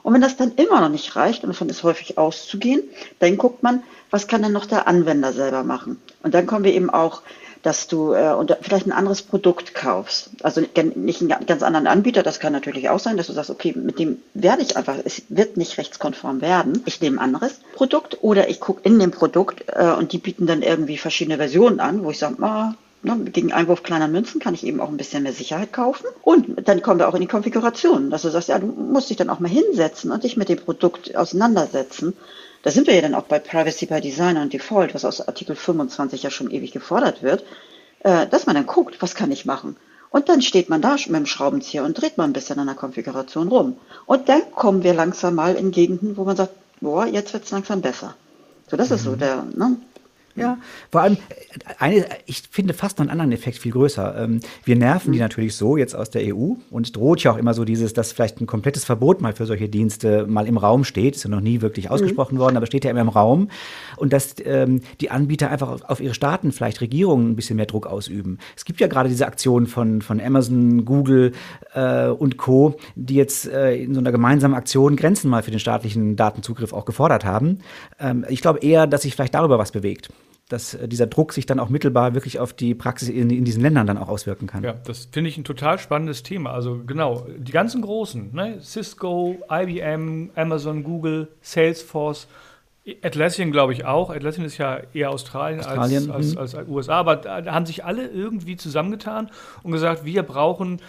Und 0.03 0.13
wenn 0.13 0.21
das 0.21 0.37
dann 0.37 0.53
immer 0.55 0.81
noch 0.81 0.89
nicht 0.89 1.15
reicht, 1.15 1.43
und 1.43 1.49
davon 1.49 1.69
ist 1.69 1.83
häufig 1.83 2.17
auszugehen, 2.17 2.81
dann 3.19 3.37
guckt 3.37 3.61
man, 3.61 3.83
was 4.09 4.27
kann 4.27 4.41
denn 4.41 4.51
noch 4.51 4.65
der 4.65 4.87
Anwender 4.87 5.31
selber 5.33 5.63
machen? 5.63 6.01
Und 6.23 6.33
dann 6.33 6.47
kommen 6.47 6.65
wir 6.65 6.73
eben 6.73 6.89
auch, 6.89 7.21
dass 7.61 7.87
du 7.87 8.13
äh, 8.13 8.33
und 8.33 8.55
vielleicht 8.61 8.87
ein 8.87 8.91
anderes 8.91 9.21
Produkt 9.21 9.75
kaufst. 9.75 10.31
Also 10.41 10.61
nicht 10.61 11.21
einen 11.21 11.45
ganz 11.45 11.61
anderen 11.61 11.87
Anbieter, 11.87 12.23
das 12.23 12.39
kann 12.39 12.53
natürlich 12.53 12.89
auch 12.89 12.99
sein, 12.99 13.17
dass 13.17 13.27
du 13.27 13.33
sagst, 13.33 13.51
okay, 13.51 13.73
mit 13.75 13.99
dem 13.99 14.17
werde 14.33 14.63
ich 14.63 14.77
einfach, 14.77 14.95
es 15.03 15.23
wird 15.29 15.57
nicht 15.57 15.77
rechtskonform 15.77 16.41
werden. 16.41 16.81
Ich 16.85 17.01
nehme 17.01 17.17
ein 17.17 17.23
anderes 17.23 17.59
Produkt 17.75 18.17
oder 18.21 18.49
ich 18.49 18.59
gucke 18.59 18.81
in 18.83 18.97
dem 18.99 19.11
Produkt 19.11 19.65
äh, 19.67 19.91
und 19.91 20.11
die 20.11 20.17
bieten 20.17 20.47
dann 20.47 20.63
irgendwie 20.63 20.97
verschiedene 20.97 21.37
Versionen 21.37 21.79
an, 21.79 22.03
wo 22.03 22.09
ich 22.09 22.17
sage, 22.17 22.41
ah, 22.41 22.73
Ne, 23.03 23.17
gegen 23.31 23.51
Einwurf 23.51 23.81
kleiner 23.81 24.07
Münzen 24.07 24.39
kann 24.39 24.53
ich 24.53 24.63
eben 24.63 24.79
auch 24.79 24.89
ein 24.89 24.97
bisschen 24.97 25.23
mehr 25.23 25.33
Sicherheit 25.33 25.73
kaufen. 25.73 26.05
Und 26.21 26.67
dann 26.67 26.83
kommen 26.83 26.99
wir 26.99 27.07
auch 27.07 27.15
in 27.15 27.21
die 27.21 27.27
Konfiguration, 27.27 28.11
dass 28.11 28.21
du 28.21 28.29
sagst, 28.29 28.49
ja, 28.49 28.59
du 28.59 28.67
musst 28.67 29.09
dich 29.09 29.17
dann 29.17 29.31
auch 29.31 29.39
mal 29.39 29.49
hinsetzen 29.49 30.11
und 30.11 30.23
dich 30.23 30.37
mit 30.37 30.49
dem 30.49 30.59
Produkt 30.59 31.15
auseinandersetzen. 31.15 32.15
Da 32.61 32.69
sind 32.69 32.85
wir 32.85 32.93
ja 32.93 33.01
dann 33.01 33.15
auch 33.15 33.23
bei 33.23 33.39
Privacy 33.39 33.87
by 33.87 34.01
Design 34.01 34.37
und 34.37 34.53
Default, 34.53 34.93
was 34.93 35.03
aus 35.03 35.27
Artikel 35.27 35.55
25 35.55 36.21
ja 36.21 36.29
schon 36.29 36.51
ewig 36.51 36.73
gefordert 36.73 37.23
wird, 37.23 37.43
äh, 38.01 38.27
dass 38.27 38.45
man 38.45 38.55
dann 38.55 38.67
guckt, 38.67 39.01
was 39.01 39.15
kann 39.15 39.31
ich 39.31 39.45
machen. 39.45 39.77
Und 40.11 40.29
dann 40.29 40.43
steht 40.43 40.69
man 40.69 40.81
da 40.81 40.91
mit 40.91 41.07
dem 41.07 41.25
Schraubenzieher 41.25 41.83
und 41.83 41.99
dreht 41.99 42.17
mal 42.17 42.25
ein 42.25 42.33
bisschen 42.33 42.59
an 42.59 42.67
der 42.67 42.75
Konfiguration 42.75 43.47
rum. 43.47 43.77
Und 44.05 44.29
dann 44.29 44.51
kommen 44.51 44.83
wir 44.83 44.93
langsam 44.93 45.35
mal 45.35 45.55
in 45.55 45.71
Gegenden, 45.71 46.17
wo 46.17 46.23
man 46.23 46.35
sagt, 46.35 46.53
boah, 46.81 47.07
jetzt 47.07 47.33
wird's 47.33 47.49
langsam 47.49 47.81
besser. 47.81 48.13
So, 48.69 48.77
das 48.77 48.89
mhm. 48.89 48.95
ist 48.95 49.03
so 49.03 49.11
mhm. 49.11 49.19
der, 49.19 49.43
ne, 49.55 49.77
ja, 50.35 50.57
vor 50.89 51.01
allem, 51.01 51.17
eine, 51.79 52.05
ich 52.25 52.43
finde 52.49 52.73
fast 52.73 52.97
noch 52.97 53.03
einen 53.03 53.11
anderen 53.11 53.31
Effekt 53.31 53.57
viel 53.57 53.71
größer. 53.71 54.23
Ähm, 54.23 54.39
wir 54.63 54.75
nerven 54.75 55.11
die 55.11 55.17
mhm. 55.17 55.23
natürlich 55.23 55.55
so 55.55 55.77
jetzt 55.77 55.95
aus 55.95 56.09
der 56.09 56.35
EU 56.35 56.53
und 56.69 56.85
es 56.85 56.91
droht 56.91 57.21
ja 57.23 57.31
auch 57.31 57.37
immer 57.37 57.53
so 57.53 57.65
dieses, 57.65 57.93
dass 57.93 58.11
vielleicht 58.11 58.39
ein 58.41 58.47
komplettes 58.47 58.85
Verbot 58.85 59.21
mal 59.21 59.33
für 59.33 59.45
solche 59.45 59.69
Dienste 59.69 60.25
mal 60.27 60.47
im 60.47 60.57
Raum 60.57 60.83
steht. 60.83 61.15
Ist 61.15 61.23
ja 61.23 61.29
noch 61.29 61.41
nie 61.41 61.61
wirklich 61.61 61.85
mhm. 61.85 61.91
ausgesprochen 61.91 62.35
mhm. 62.35 62.39
worden, 62.39 62.57
aber 62.57 62.65
steht 62.65 62.85
ja 62.85 62.91
immer 62.91 63.01
im 63.01 63.09
Raum. 63.09 63.49
Und 63.97 64.13
dass 64.13 64.35
ähm, 64.43 64.81
die 65.01 65.11
Anbieter 65.11 65.49
einfach 65.49 65.81
auf, 65.87 65.99
ihre 65.99 66.13
Staaten, 66.13 66.51
vielleicht 66.51 66.81
Regierungen, 66.81 67.31
ein 67.31 67.35
bisschen 67.35 67.57
mehr 67.57 67.65
Druck 67.65 67.87
ausüben. 67.87 68.39
Es 68.55 68.65
gibt 68.65 68.79
ja 68.79 68.87
gerade 68.87 69.09
diese 69.09 69.27
Aktion 69.27 69.67
von, 69.67 70.01
von 70.01 70.21
Amazon, 70.21 70.85
Google 70.85 71.33
äh, 71.73 72.07
und 72.07 72.37
Co., 72.37 72.75
die 72.95 73.15
jetzt 73.15 73.47
äh, 73.47 73.75
in 73.75 73.93
so 73.93 73.99
einer 73.99 74.11
gemeinsamen 74.11 74.55
Aktion 74.55 74.95
Grenzen 74.95 75.29
mal 75.29 75.43
für 75.43 75.51
den 75.51 75.59
staatlichen 75.59 76.15
Datenzugriff 76.15 76.73
auch 76.73 76.85
gefordert 76.85 77.25
haben. 77.25 77.59
Ähm, 77.99 78.25
ich 78.29 78.41
glaube 78.41 78.59
eher, 78.59 78.87
dass 78.87 79.03
sich 79.03 79.15
vielleicht 79.15 79.35
darüber 79.35 79.59
was 79.59 79.71
bewegt 79.71 80.09
dass 80.51 80.73
äh, 80.73 80.87
dieser 80.87 81.07
Druck 81.07 81.33
sich 81.33 81.45
dann 81.45 81.59
auch 81.59 81.69
mittelbar 81.69 82.13
wirklich 82.13 82.39
auf 82.39 82.53
die 82.53 82.75
Praxis 82.75 83.09
in, 83.09 83.29
in 83.29 83.45
diesen 83.45 83.61
Ländern 83.61 83.87
dann 83.87 83.97
auch 83.97 84.09
auswirken 84.09 84.47
kann. 84.47 84.63
Ja, 84.63 84.73
das 84.73 85.07
finde 85.11 85.29
ich 85.29 85.37
ein 85.37 85.43
total 85.43 85.79
spannendes 85.79 86.23
Thema. 86.23 86.51
Also 86.51 86.81
genau, 86.85 87.25
die 87.37 87.51
ganzen 87.51 87.81
Großen, 87.81 88.33
ne? 88.33 88.59
Cisco, 88.61 89.37
IBM, 89.49 90.31
Amazon, 90.35 90.83
Google, 90.83 91.29
Salesforce, 91.41 92.27
Atlassian 93.03 93.51
glaube 93.51 93.73
ich 93.73 93.85
auch. 93.85 94.09
Atlassian 94.09 94.45
ist 94.45 94.57
ja 94.57 94.81
eher 94.93 95.11
Australien, 95.11 95.59
Australien 95.59 96.09
als, 96.09 96.35
als, 96.35 96.53
mhm. 96.53 96.59
als, 96.59 96.67
USA, 96.67 96.95
aber 96.95 97.15
da 97.15 97.45
haben 97.45 97.65
sich 97.65 97.85
alle 97.85 98.07
irgendwie 98.07 98.55
zusammengetan 98.55 99.29
und 99.61 99.71
gesagt, 99.71 100.03
wir 100.03 100.23
brauchen 100.23 100.81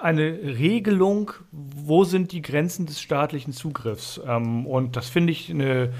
eine 0.00 0.24
Regelung, 0.24 1.30
wo 1.52 2.02
sind 2.02 2.32
die 2.32 2.42
Grenzen 2.42 2.86
des 2.86 3.00
staatlichen 3.00 3.52
Zugriffs. 3.52 4.20
Ähm, 4.26 4.66
und 4.66 4.96
das 4.96 5.08
finde 5.08 5.32
ich 5.32 5.50
eine 5.50 5.92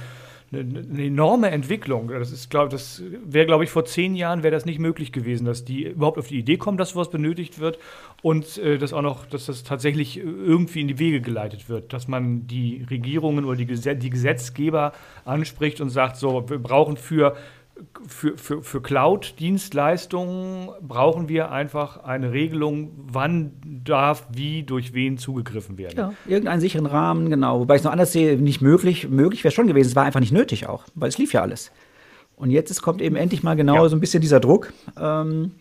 eine, 0.60 0.80
eine 0.80 1.04
enorme 1.04 1.50
Entwicklung. 1.50 2.08
Das 2.08 2.32
ist, 2.32 2.50
glaube 2.50 2.70
das 2.70 3.02
wäre, 3.24 3.46
glaube 3.46 3.64
ich, 3.64 3.70
vor 3.70 3.84
zehn 3.84 4.14
Jahren 4.14 4.42
wäre 4.42 4.52
das 4.52 4.64
nicht 4.64 4.78
möglich 4.78 5.12
gewesen, 5.12 5.44
dass 5.44 5.64
die 5.64 5.84
überhaupt 5.84 6.18
auf 6.18 6.28
die 6.28 6.38
Idee 6.38 6.56
kommen, 6.56 6.78
dass 6.78 6.90
sowas 6.90 7.10
benötigt 7.10 7.58
wird 7.58 7.78
und 8.22 8.58
äh, 8.58 8.78
dass 8.78 8.92
auch 8.92 9.02
noch, 9.02 9.26
dass 9.26 9.46
das 9.46 9.64
tatsächlich 9.64 10.18
irgendwie 10.18 10.80
in 10.80 10.88
die 10.88 10.98
Wege 10.98 11.20
geleitet 11.20 11.68
wird, 11.68 11.92
dass 11.92 12.08
man 12.08 12.46
die 12.46 12.86
Regierungen 12.90 13.44
oder 13.44 13.56
die, 13.56 13.66
die 13.66 14.10
Gesetzgeber 14.10 14.92
anspricht 15.24 15.80
und 15.80 15.90
sagt, 15.90 16.16
so, 16.16 16.48
wir 16.48 16.58
brauchen 16.58 16.96
für 16.96 17.36
für, 18.06 18.36
für, 18.38 18.62
für 18.62 18.80
Cloud-Dienstleistungen 18.80 20.68
brauchen 20.80 21.28
wir 21.28 21.50
einfach 21.50 22.04
eine 22.04 22.32
Regelung, 22.32 22.92
wann 22.96 23.52
darf 23.84 24.26
wie 24.32 24.62
durch 24.62 24.94
wen 24.94 25.18
zugegriffen 25.18 25.76
werden. 25.78 25.96
Ja, 25.96 26.14
irgendeinen 26.26 26.60
sicheren 26.60 26.86
Rahmen, 26.86 27.30
genau. 27.30 27.60
Wobei 27.60 27.74
ich 27.74 27.80
es 27.80 27.84
noch 27.84 27.92
anders 27.92 28.12
sehe, 28.12 28.36
nicht 28.38 28.60
möglich. 28.60 29.08
Möglich 29.08 29.42
wäre 29.42 29.52
schon 29.52 29.66
gewesen, 29.66 29.88
es 29.88 29.96
war 29.96 30.04
einfach 30.04 30.20
nicht 30.20 30.32
nötig 30.32 30.68
auch, 30.68 30.84
weil 30.94 31.08
es 31.08 31.18
lief 31.18 31.32
ja 31.32 31.42
alles. 31.42 31.72
Und 32.36 32.50
jetzt 32.50 32.70
ist, 32.70 32.82
kommt 32.82 33.00
eben 33.00 33.16
endlich 33.16 33.42
mal 33.42 33.54
genau 33.54 33.82
ja. 33.82 33.88
so 33.88 33.96
ein 33.96 34.00
bisschen 34.00 34.20
dieser 34.20 34.40
Druck. 34.40 34.72
Ähm, 35.00 35.52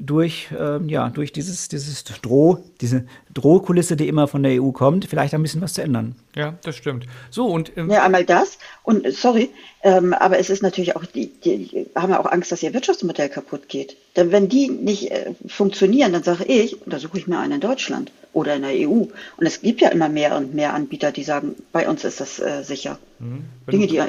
durch, 0.00 0.48
ähm, 0.58 0.88
ja, 0.88 1.08
durch 1.10 1.32
dieses, 1.32 1.68
dieses 1.68 2.04
Droh, 2.04 2.58
diese 2.80 3.06
Drohkulisse, 3.32 3.96
die 3.96 4.08
immer 4.08 4.28
von 4.28 4.42
der 4.42 4.62
EU 4.62 4.70
kommt, 4.70 5.06
vielleicht 5.06 5.34
ein 5.34 5.42
bisschen 5.42 5.60
was 5.60 5.74
zu 5.74 5.82
ändern. 5.82 6.14
Ja, 6.34 6.54
das 6.62 6.76
stimmt. 6.76 7.06
So 7.30 7.46
und 7.46 7.76
ähm 7.76 7.90
ja, 7.90 8.04
einmal 8.04 8.24
das 8.24 8.58
und 8.82 9.10
sorry, 9.12 9.50
ähm, 9.82 10.12
aber 10.12 10.38
es 10.38 10.50
ist 10.50 10.62
natürlich 10.62 10.96
auch, 10.96 11.04
die, 11.04 11.28
die 11.28 11.86
haben 11.94 12.10
ja 12.10 12.18
auch 12.18 12.30
Angst, 12.30 12.50
dass 12.50 12.62
ihr 12.62 12.74
Wirtschaftsmodell 12.74 13.28
kaputt 13.28 13.68
geht. 13.68 13.96
Denn 14.16 14.32
wenn 14.32 14.48
die 14.48 14.68
nicht 14.68 15.12
äh, 15.12 15.32
funktionieren, 15.46 16.12
dann 16.12 16.24
sage 16.24 16.44
ich, 16.44 16.76
da 16.86 16.98
suche 16.98 17.18
ich 17.18 17.28
mir 17.28 17.38
einen 17.38 17.54
in 17.54 17.60
Deutschland 17.60 18.10
oder 18.32 18.56
in 18.56 18.62
der 18.62 18.72
EU. 18.72 19.04
Und 19.36 19.46
es 19.46 19.62
gibt 19.62 19.80
ja 19.80 19.90
immer 19.90 20.08
mehr 20.08 20.36
und 20.36 20.52
mehr 20.52 20.74
Anbieter, 20.74 21.12
die 21.12 21.22
sagen, 21.22 21.54
bei 21.70 21.88
uns 21.88 22.04
ist 22.04 22.20
das 22.20 22.40
äh, 22.40 22.64
sicher. 22.64 22.98
Mhm. 23.20 23.44
Dinge, 23.70 23.86
die 23.86 24.00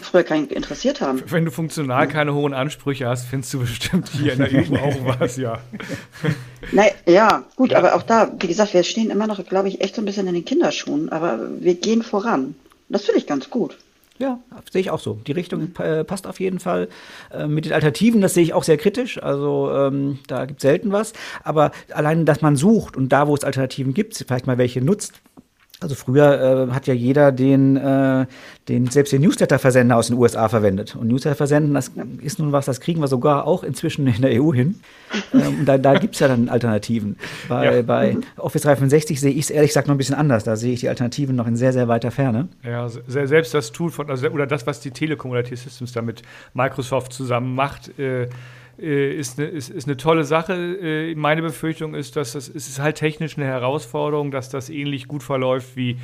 früher 0.00 0.22
keinen 0.22 0.48
interessiert 0.48 1.02
haben. 1.02 1.22
Wenn 1.26 1.44
du 1.44 1.50
funktional 1.50 2.06
mhm. 2.06 2.10
keine 2.10 2.34
hohen 2.34 2.54
Ansprüche 2.54 3.06
hast, 3.06 3.26
findest 3.26 3.52
du 3.52 3.60
bestimmt 3.60 4.08
hier 4.08 4.32
in 4.32 4.38
der 4.38 4.52
EU 4.52 4.76
auch 4.76 5.18
was, 5.20 5.36
ja. 5.36 5.60
Na, 6.72 6.84
ja, 7.06 7.44
gut, 7.56 7.72
ja. 7.72 7.78
aber 7.78 7.94
auch 7.94 8.02
da, 8.02 8.32
wie 8.38 8.46
gesagt, 8.46 8.72
wir 8.72 8.84
stehen 8.84 9.10
immer 9.10 9.26
noch, 9.26 9.44
glaube 9.46 9.68
ich, 9.68 9.82
echt 9.82 9.96
so 9.96 10.02
ein 10.02 10.06
bisschen 10.06 10.26
in 10.26 10.34
den 10.34 10.44
Kinderschuhen, 10.46 11.10
aber 11.10 11.40
wir 11.60 11.74
gehen 11.74 12.02
voran. 12.02 12.54
Das 12.88 13.04
finde 13.04 13.20
ich 13.20 13.26
ganz 13.26 13.50
gut. 13.50 13.76
Ja, 14.20 14.38
sehe 14.70 14.82
ich 14.82 14.90
auch 14.90 15.00
so. 15.00 15.14
Die 15.26 15.32
Richtung 15.32 15.74
äh, 15.78 16.04
passt 16.04 16.26
auf 16.26 16.40
jeden 16.40 16.60
Fall. 16.60 16.88
Äh, 17.32 17.46
mit 17.46 17.64
den 17.64 17.72
Alternativen, 17.72 18.20
das 18.20 18.34
sehe 18.34 18.42
ich 18.42 18.52
auch 18.52 18.64
sehr 18.64 18.76
kritisch. 18.76 19.22
Also 19.22 19.72
ähm, 19.72 20.18
da 20.26 20.44
gibt 20.44 20.58
es 20.58 20.62
selten 20.62 20.92
was. 20.92 21.14
Aber 21.42 21.70
allein, 21.94 22.26
dass 22.26 22.42
man 22.42 22.54
sucht 22.54 22.98
und 22.98 23.08
da, 23.08 23.28
wo 23.28 23.34
es 23.34 23.44
Alternativen 23.44 23.94
gibt, 23.94 24.14
vielleicht 24.14 24.46
mal 24.46 24.58
welche 24.58 24.82
nutzt, 24.82 25.22
also 25.80 25.94
früher 25.94 26.68
äh, 26.68 26.72
hat 26.72 26.86
ja 26.86 26.94
jeder 26.94 27.32
den, 27.32 27.76
äh, 27.76 28.26
den 28.68 28.86
selbst 28.88 29.12
den 29.12 29.22
Newsletter-Versender 29.22 29.96
aus 29.96 30.08
den 30.08 30.16
USA 30.18 30.48
verwendet. 30.48 30.94
Und 30.94 31.08
Newsletter-Versenden, 31.08 31.74
das 31.74 31.90
ist 32.20 32.38
nun 32.38 32.52
was, 32.52 32.66
das 32.66 32.80
kriegen 32.80 33.00
wir 33.00 33.08
sogar 33.08 33.46
auch 33.46 33.64
inzwischen 33.64 34.06
in 34.06 34.20
der 34.20 34.42
EU 34.42 34.52
hin. 34.52 34.80
Ähm, 35.32 35.64
da 35.64 35.78
da 35.78 35.94
gibt 35.94 36.14
es 36.14 36.20
ja 36.20 36.28
dann 36.28 36.48
Alternativen. 36.48 37.16
Bei, 37.48 37.76
ja. 37.76 37.82
bei 37.82 38.16
Office 38.36 38.62
365 38.62 39.20
sehe 39.20 39.32
ich 39.32 39.44
es 39.44 39.50
ehrlich 39.50 39.70
gesagt 39.70 39.88
noch 39.88 39.94
ein 39.94 39.98
bisschen 39.98 40.14
anders. 40.14 40.44
Da 40.44 40.56
sehe 40.56 40.74
ich 40.74 40.80
die 40.80 40.88
Alternativen 40.88 41.34
noch 41.34 41.46
in 41.46 41.56
sehr, 41.56 41.72
sehr 41.72 41.88
weiter 41.88 42.10
Ferne. 42.10 42.48
Ja, 42.62 42.88
selbst 42.88 43.54
das 43.54 43.72
Tool 43.72 43.90
von, 43.90 44.10
also, 44.10 44.28
oder 44.28 44.46
das, 44.46 44.66
was 44.66 44.80
die 44.80 44.90
Telekom 44.90 45.30
oder 45.30 45.42
T-Systems 45.42 45.92
da 45.92 46.02
mit 46.02 46.22
Microsoft 46.54 47.12
zusammen 47.12 47.54
macht, 47.54 47.98
äh, 47.98 48.28
ist, 48.80 49.38
eine, 49.38 49.48
ist, 49.48 49.70
ist 49.70 49.86
eine 49.86 49.96
tolle 49.96 50.24
Sache. 50.24 50.54
Äh, 50.54 51.14
meine 51.14 51.42
Befürchtung 51.42 51.94
ist, 51.94 52.16
dass 52.16 52.32
das 52.32 52.48
es 52.48 52.68
ist 52.68 52.80
halt 52.80 52.96
technisch 52.96 53.36
eine 53.36 53.46
Herausforderung, 53.46 54.30
dass 54.30 54.48
das 54.48 54.70
ähnlich 54.70 55.06
gut 55.08 55.22
verläuft 55.22 55.76
wie 55.76 55.98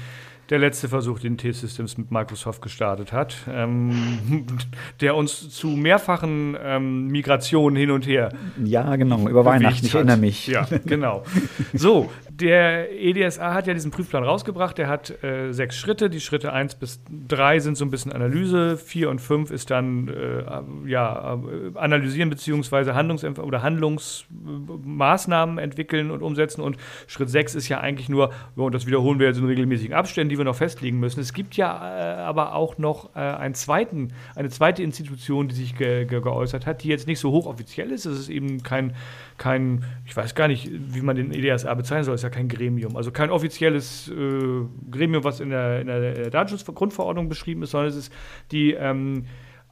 der 0.51 0.59
letzte 0.59 0.89
Versuch, 0.89 1.19
den 1.19 1.37
T-Systems 1.37 1.99
mit 1.99 2.11
Microsoft 2.11 2.63
gestartet 2.63 3.13
hat, 3.13 3.37
ähm, 3.51 4.47
der 5.01 5.17
uns 5.17 5.51
zu 5.51 5.69
mehrfachen 5.69 6.57
ähm, 6.63 7.09
Migrationen 7.09 7.77
hin 7.77 7.91
und 7.91 8.07
her. 8.07 8.33
Ja, 8.65 8.95
genau, 8.97 9.29
über 9.29 9.45
Weihnachten, 9.45 9.87
ich 9.87 9.95
erinnere 9.95 10.19
mich. 10.19 10.47
Ja, 10.47 10.67
genau. 10.85 11.25
So, 11.73 12.11
der 12.41 12.93
EDSA 12.93 13.55
hat 13.55 13.67
ja 13.67 13.75
diesen 13.75 13.91
Prüfplan 13.91 14.23
rausgebracht. 14.23 14.77
Der 14.79 14.89
hat 14.89 15.23
äh, 15.23 15.53
sechs 15.53 15.77
Schritte. 15.77 16.11
Die 16.11 16.21
Schritte 16.21 16.53
1 16.53 16.75
bis 16.75 17.01
3 17.29 17.61
sind 17.61 17.77
so 17.77 17.85
ein 17.85 17.91
bisschen 17.91 18.13
Analyse. 18.13 18.77
4 18.77 19.09
und 19.11 19.21
5 19.21 19.51
ist 19.51 19.71
dann 19.71 20.09
äh, 20.09 20.45
ja, 20.89 21.35
äh, 21.35 21.79
analysieren 21.79 22.29
bzw. 22.31 22.93
Handlungs 22.93 23.25
oder 23.25 23.63
Handlungsmaßnahmen 23.63 25.59
entwickeln 25.59 26.11
und 26.11 26.23
umsetzen. 26.23 26.61
Und 26.61 26.77
Schritt 27.07 27.31
6 27.31 27.55
ist 27.55 27.69
ja 27.69 27.81
eigentlich 27.81 28.09
nur, 28.09 28.33
und 28.55 28.75
das 28.75 28.87
wiederholen 28.87 29.19
wir 29.19 29.29
jetzt 29.29 29.39
in 29.39 29.47
regelmäßigen 29.47 29.95
Abständen, 29.95 30.29
die 30.29 30.37
wir 30.37 30.45
noch 30.45 30.57
festlegen 30.57 31.01
müssen. 31.01 31.21
Es 31.21 31.33
gibt 31.33 31.57
ja 31.57 31.71
äh, 31.99 32.17
aber 32.21 32.55
auch 32.55 32.77
noch 32.77 33.17
äh, 33.17 33.21
einen 33.21 33.55
zweiten, 33.55 34.13
eine 34.35 34.51
zweite 34.51 34.83
Institution, 34.83 35.49
die 35.49 35.55
sich 35.55 35.77
ge 35.77 36.05
ge 36.05 36.21
geäußert 36.21 36.67
hat, 36.67 36.83
die 36.83 36.89
jetzt 36.89 37.07
nicht 37.07 37.21
so 37.21 37.31
hochoffiziell 37.31 37.91
ist. 37.91 38.05
Es 38.05 38.19
ist 38.19 38.29
eben 38.29 38.63
kein 38.63 38.95
kein, 39.39 39.85
ich 40.05 40.17
weiß 40.17 40.35
gar 40.35 40.49
nicht, 40.49 40.71
wie 40.71 41.01
man 41.01 41.17
den 41.17 41.33
EDSA 41.33 41.73
bezeichnen 41.75 42.05
soll, 42.05 42.15
ja 42.27 42.31
kein 42.31 42.49
Gremium. 42.49 42.97
Also 42.97 43.11
kein 43.11 43.31
offizielles 43.31 44.09
äh, 44.09 44.65
Gremium, 44.91 45.25
was 45.25 45.41
in 45.41 45.51
der, 45.51 45.81
in 45.81 45.87
der 45.87 46.31
Datenschutzgrundverordnung 46.31 47.29
beschrieben 47.29 47.63
ist, 47.63 47.71
sondern 47.71 47.91
es 47.91 47.97
ist 47.97 48.13
die 48.51 48.73
ähm, 48.73 49.27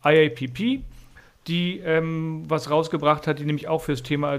IAPP, 0.04 0.82
die 1.46 1.78
ähm, 1.80 2.44
was 2.48 2.70
rausgebracht 2.70 3.26
hat, 3.26 3.38
die 3.38 3.44
nämlich 3.44 3.68
auch 3.68 3.82
für 3.82 3.92
das 3.92 4.02
Thema 4.02 4.38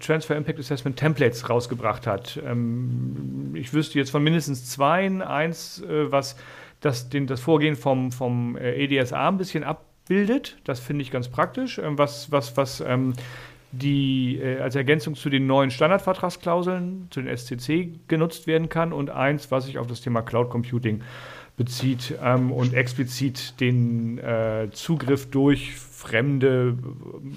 Transfer 0.00 0.36
Impact 0.36 0.58
Assessment 0.58 0.96
Templates 0.96 1.50
rausgebracht 1.50 2.06
hat. 2.06 2.40
Ähm, 2.44 3.52
ich 3.54 3.72
wüsste 3.74 3.98
jetzt 3.98 4.10
von 4.10 4.22
mindestens 4.22 4.70
zwei, 4.70 5.10
eins, 5.22 5.82
äh, 5.82 6.10
was 6.10 6.36
das, 6.80 7.08
den, 7.08 7.26
das 7.26 7.40
Vorgehen 7.40 7.76
vom, 7.76 8.12
vom 8.12 8.56
äh, 8.56 8.74
EDSA 8.84 9.28
ein 9.28 9.36
bisschen 9.36 9.64
abbildet. 9.64 10.56
Das 10.64 10.80
finde 10.80 11.02
ich 11.02 11.10
ganz 11.10 11.28
praktisch. 11.28 11.78
Ähm, 11.78 11.98
was 11.98 12.30
was, 12.30 12.56
was 12.56 12.80
ähm, 12.80 13.14
die 13.72 14.38
äh, 14.38 14.60
als 14.60 14.74
Ergänzung 14.74 15.14
zu 15.14 15.30
den 15.30 15.46
neuen 15.46 15.70
Standardvertragsklauseln, 15.70 17.08
zu 17.10 17.20
den 17.22 17.36
SCC 17.36 17.90
genutzt 18.08 18.46
werden 18.46 18.68
kann 18.68 18.92
und 18.92 19.10
eins, 19.10 19.50
was 19.50 19.66
sich 19.66 19.78
auf 19.78 19.86
das 19.86 20.00
Thema 20.00 20.22
Cloud 20.22 20.50
Computing 20.50 21.02
bezieht 21.56 22.14
ähm, 22.22 22.52
und 22.52 22.74
explizit 22.74 23.60
den 23.60 24.18
äh, 24.18 24.68
Zugriff 24.72 25.30
durch 25.30 25.74
fremde 25.74 26.76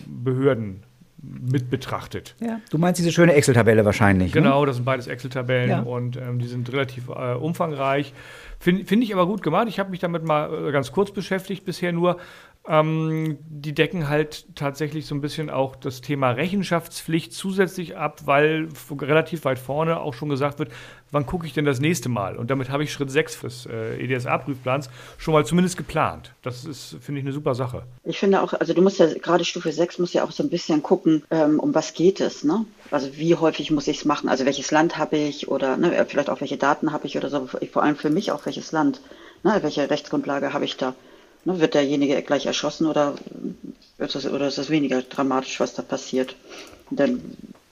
Behörden 0.05 0.83
mit 1.21 1.69
betrachtet. 1.69 2.35
Ja. 2.39 2.61
Du 2.69 2.77
meinst 2.77 2.99
diese 2.99 3.11
schöne 3.11 3.33
Excel-Tabelle 3.33 3.83
wahrscheinlich. 3.83 4.33
Ne? 4.33 4.41
Genau, 4.41 4.61
ne? 4.61 4.67
das 4.67 4.77
sind 4.77 4.85
beides 4.85 5.07
Excel-Tabellen 5.07 5.69
ja. 5.69 5.81
und 5.81 6.17
ähm, 6.17 6.39
die 6.39 6.47
sind 6.47 6.71
relativ 6.71 7.09
äh, 7.09 7.33
umfangreich. 7.33 8.13
Finde 8.59 8.85
find 8.85 9.03
ich 9.03 9.13
aber 9.13 9.25
gut 9.25 9.41
gemacht. 9.41 9.67
Ich 9.67 9.79
habe 9.79 9.89
mich 9.89 9.99
damit 9.99 10.23
mal 10.23 10.69
äh, 10.69 10.71
ganz 10.71 10.91
kurz 10.91 11.11
beschäftigt 11.11 11.65
bisher 11.65 11.91
nur. 11.91 12.17
Ähm, 12.71 13.39
die 13.49 13.73
decken 13.73 14.09
halt 14.09 14.45
tatsächlich 14.55 15.07
so 15.07 15.15
ein 15.15 15.21
bisschen 15.21 15.49
auch 15.49 15.75
das 15.75 16.01
Thema 16.01 16.29
Rechenschaftspflicht 16.29 17.33
zusätzlich 17.33 17.97
ab, 17.97 18.21
weil 18.25 18.69
relativ 18.91 19.43
weit 19.43 19.57
vorne 19.57 19.99
auch 19.99 20.13
schon 20.13 20.29
gesagt 20.29 20.59
wird, 20.59 20.69
wann 21.09 21.25
gucke 21.25 21.47
ich 21.47 21.53
denn 21.53 21.65
das 21.65 21.79
nächste 21.79 22.09
Mal? 22.09 22.37
Und 22.37 22.51
damit 22.51 22.69
habe 22.69 22.83
ich 22.83 22.93
Schritt 22.93 23.09
6 23.09 23.41
des 23.41 23.65
äh, 23.65 23.97
EDSA-Prüfplans 24.03 24.91
schon 25.17 25.33
mal 25.33 25.43
zumindest 25.47 25.77
geplant. 25.77 26.31
Das 26.43 26.63
ist, 26.63 26.97
finde 27.01 27.21
ich, 27.21 27.25
eine 27.25 27.33
super 27.33 27.55
Sache. 27.55 27.81
Ich 28.03 28.19
finde 28.19 28.39
auch, 28.39 28.53
also 28.53 28.75
du 28.75 28.83
musst 28.83 28.99
ja 28.99 29.11
gerade 29.15 29.45
Stufe 29.45 29.71
6 29.71 29.97
muss 29.97 30.13
ja 30.13 30.23
auch 30.23 30.31
so 30.31 30.43
ein 30.43 30.51
bisschen 30.51 30.83
gucken, 30.83 31.23
ähm, 31.31 31.59
um 31.59 31.73
was 31.73 31.95
geht 31.95 32.21
es, 32.21 32.43
ne? 32.43 32.65
Also 32.91 33.17
wie 33.17 33.33
häufig 33.33 33.71
muss 33.71 33.87
ich 33.87 33.97
es 33.97 34.05
machen? 34.05 34.29
Also 34.29 34.45
welches 34.45 34.69
Land 34.69 34.99
habe 34.99 35.17
ich 35.17 35.47
oder 35.47 35.75
ne, 35.75 36.05
vielleicht 36.07 36.29
auch 36.29 36.39
welche 36.39 36.57
Daten 36.57 36.91
habe 36.91 37.07
ich 37.07 37.17
oder 37.17 37.31
so, 37.31 37.47
vor 37.47 37.81
allem 37.81 37.95
für 37.95 38.11
mich 38.11 38.31
auch 38.31 38.45
welches 38.45 38.71
Land, 38.71 39.01
ne, 39.41 39.57
welche 39.61 39.89
Rechtsgrundlage 39.89 40.53
habe 40.53 40.65
ich 40.65 40.77
da? 40.77 40.93
Ne, 41.49 41.59
wird 41.59 41.73
derjenige 41.73 42.21
gleich 42.21 42.45
erschossen 42.45 42.85
oder, 42.85 43.15
wird 43.97 44.13
das, 44.13 44.27
oder 44.27 44.47
ist 44.47 44.59
es 44.59 44.69
weniger 44.69 45.01
dramatisch, 45.01 45.59
was 45.59 45.73
da 45.73 45.81
passiert? 45.81 46.35
Dann 46.91 47.19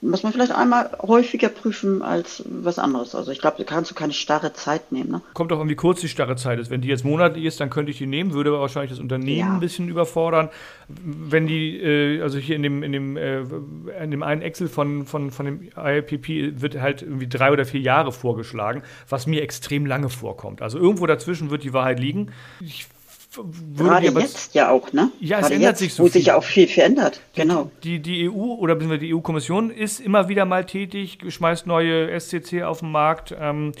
muss 0.00 0.22
man 0.22 0.32
vielleicht 0.32 0.52
einmal 0.52 0.90
häufiger 1.00 1.48
prüfen 1.48 2.02
als 2.02 2.42
was 2.46 2.78
anderes. 2.78 3.14
Also 3.14 3.30
ich 3.30 3.40
glaube, 3.40 3.58
da 3.58 3.64
kannst 3.64 3.90
du 3.90 3.94
keine 3.94 4.12
starre 4.12 4.52
Zeit 4.52 4.90
nehmen. 4.90 5.10
Ne? 5.10 5.22
Kommt 5.34 5.52
auch 5.52 5.60
an, 5.60 5.68
wie 5.68 5.76
kurz 5.76 6.00
die 6.00 6.08
starre 6.08 6.34
Zeit 6.34 6.58
ist. 6.58 6.70
Wenn 6.70 6.80
die 6.80 6.88
jetzt 6.88 7.04
monatlich 7.04 7.44
ist, 7.44 7.60
dann 7.60 7.70
könnte 7.70 7.90
ich 7.90 7.98
die 7.98 8.06
nehmen, 8.06 8.32
würde 8.32 8.50
aber 8.50 8.60
wahrscheinlich 8.60 8.90
das 8.90 9.00
Unternehmen 9.00 9.38
ja. 9.38 9.52
ein 9.52 9.60
bisschen 9.60 9.88
überfordern. 9.88 10.50
Wenn 10.88 11.46
die, 11.46 11.78
äh, 11.78 12.20
also 12.22 12.38
hier 12.38 12.56
in 12.56 12.62
dem, 12.64 12.82
in 12.82 12.92
dem, 12.92 13.16
äh, 13.16 13.40
in 14.02 14.10
dem 14.10 14.22
einen 14.24 14.42
Excel 14.42 14.68
von, 14.68 15.06
von, 15.06 15.30
von 15.30 15.46
dem 15.46 15.62
IPP 15.76 16.60
wird 16.60 16.80
halt 16.80 17.02
irgendwie 17.02 17.28
drei 17.28 17.52
oder 17.52 17.64
vier 17.64 17.80
Jahre 17.80 18.10
vorgeschlagen, 18.10 18.82
was 19.08 19.26
mir 19.26 19.42
extrem 19.42 19.86
lange 19.86 20.10
vorkommt. 20.10 20.62
Also 20.62 20.78
irgendwo 20.78 21.06
dazwischen 21.06 21.50
wird 21.50 21.62
die 21.64 21.72
Wahrheit 21.72 22.00
liegen. 22.00 22.30
Ich 22.60 22.86
Gerade 23.76 24.06
jetzt 24.06 24.54
ja 24.54 24.70
auch, 24.70 24.92
ne? 24.92 25.10
Ja, 25.20 25.36
es 25.36 25.42
Gerade 25.42 25.54
ändert 25.56 25.70
jetzt, 25.70 25.78
sich 25.80 25.94
so. 25.94 26.04
Wo 26.04 26.06
viel. 26.06 26.12
sich 26.12 26.26
ja 26.26 26.36
auch 26.36 26.44
viel 26.44 26.66
verändert, 26.66 27.20
genau. 27.34 27.70
Die, 27.84 28.00
die 28.00 28.28
EU 28.28 28.54
oder 28.54 28.74
die 28.74 29.14
EU-Kommission 29.14 29.70
ist 29.70 30.00
immer 30.00 30.28
wieder 30.28 30.44
mal 30.44 30.64
tätig, 30.64 31.18
schmeißt 31.28 31.66
neue 31.66 32.18
SCC 32.18 32.62
auf 32.62 32.80
den 32.80 32.90
Markt. 32.90 33.36
Ähm, 33.38 33.72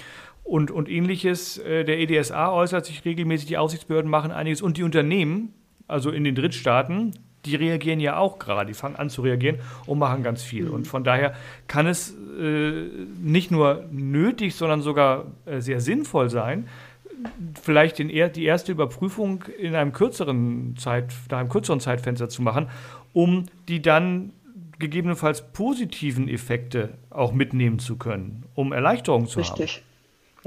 und, 0.48 0.70
und 0.70 0.88
ähnliches. 0.88 1.58
Äh, 1.58 1.84
der 1.84 1.98
EDSA 2.00 2.50
äußert 2.50 2.86
sich 2.86 3.04
regelmäßig, 3.04 3.46
die 3.46 3.58
Aufsichtsbehörden 3.58 4.10
machen 4.10 4.32
einiges 4.32 4.62
und 4.62 4.76
die 4.76 4.82
Unternehmen, 4.82 5.52
also 5.86 6.10
in 6.10 6.24
den 6.24 6.34
Drittstaaten, 6.34 7.14
die 7.44 7.54
reagieren 7.54 8.00
ja 8.00 8.16
auch 8.16 8.38
gerade, 8.38 8.66
die 8.66 8.74
fangen 8.74 8.96
an 8.96 9.10
zu 9.10 9.22
reagieren 9.22 9.58
und 9.86 9.98
machen 9.98 10.22
ganz 10.22 10.42
viel. 10.42 10.64
Mhm. 10.64 10.74
Und 10.74 10.86
von 10.86 11.04
daher 11.04 11.34
kann 11.66 11.86
es 11.86 12.14
äh, 12.40 12.88
nicht 13.20 13.50
nur 13.50 13.84
nötig, 13.90 14.54
sondern 14.54 14.82
sogar 14.82 15.26
äh, 15.46 15.60
sehr 15.60 15.80
sinnvoll 15.80 16.30
sein, 16.30 16.68
vielleicht 17.60 17.98
den, 17.98 18.08
die 18.08 18.44
erste 18.44 18.72
Überprüfung 18.72 19.44
in 19.58 19.74
einem 19.74 19.92
kürzeren 19.92 20.76
Zeit, 20.76 21.12
nach 21.30 21.38
einem 21.38 21.48
kürzeren 21.48 21.80
Zeitfenster 21.80 22.28
zu 22.28 22.42
machen, 22.42 22.68
um 23.12 23.46
die 23.68 23.82
dann 23.82 24.32
gegebenenfalls 24.78 25.52
positiven 25.52 26.28
Effekte 26.28 26.98
auch 27.10 27.32
mitnehmen 27.32 27.78
zu 27.78 27.96
können, 27.96 28.44
um 28.54 28.72
Erleichterung 28.72 29.26
zu 29.26 29.40
Richtig. 29.40 29.76
haben. 29.76 29.82
Ja, 29.82 29.87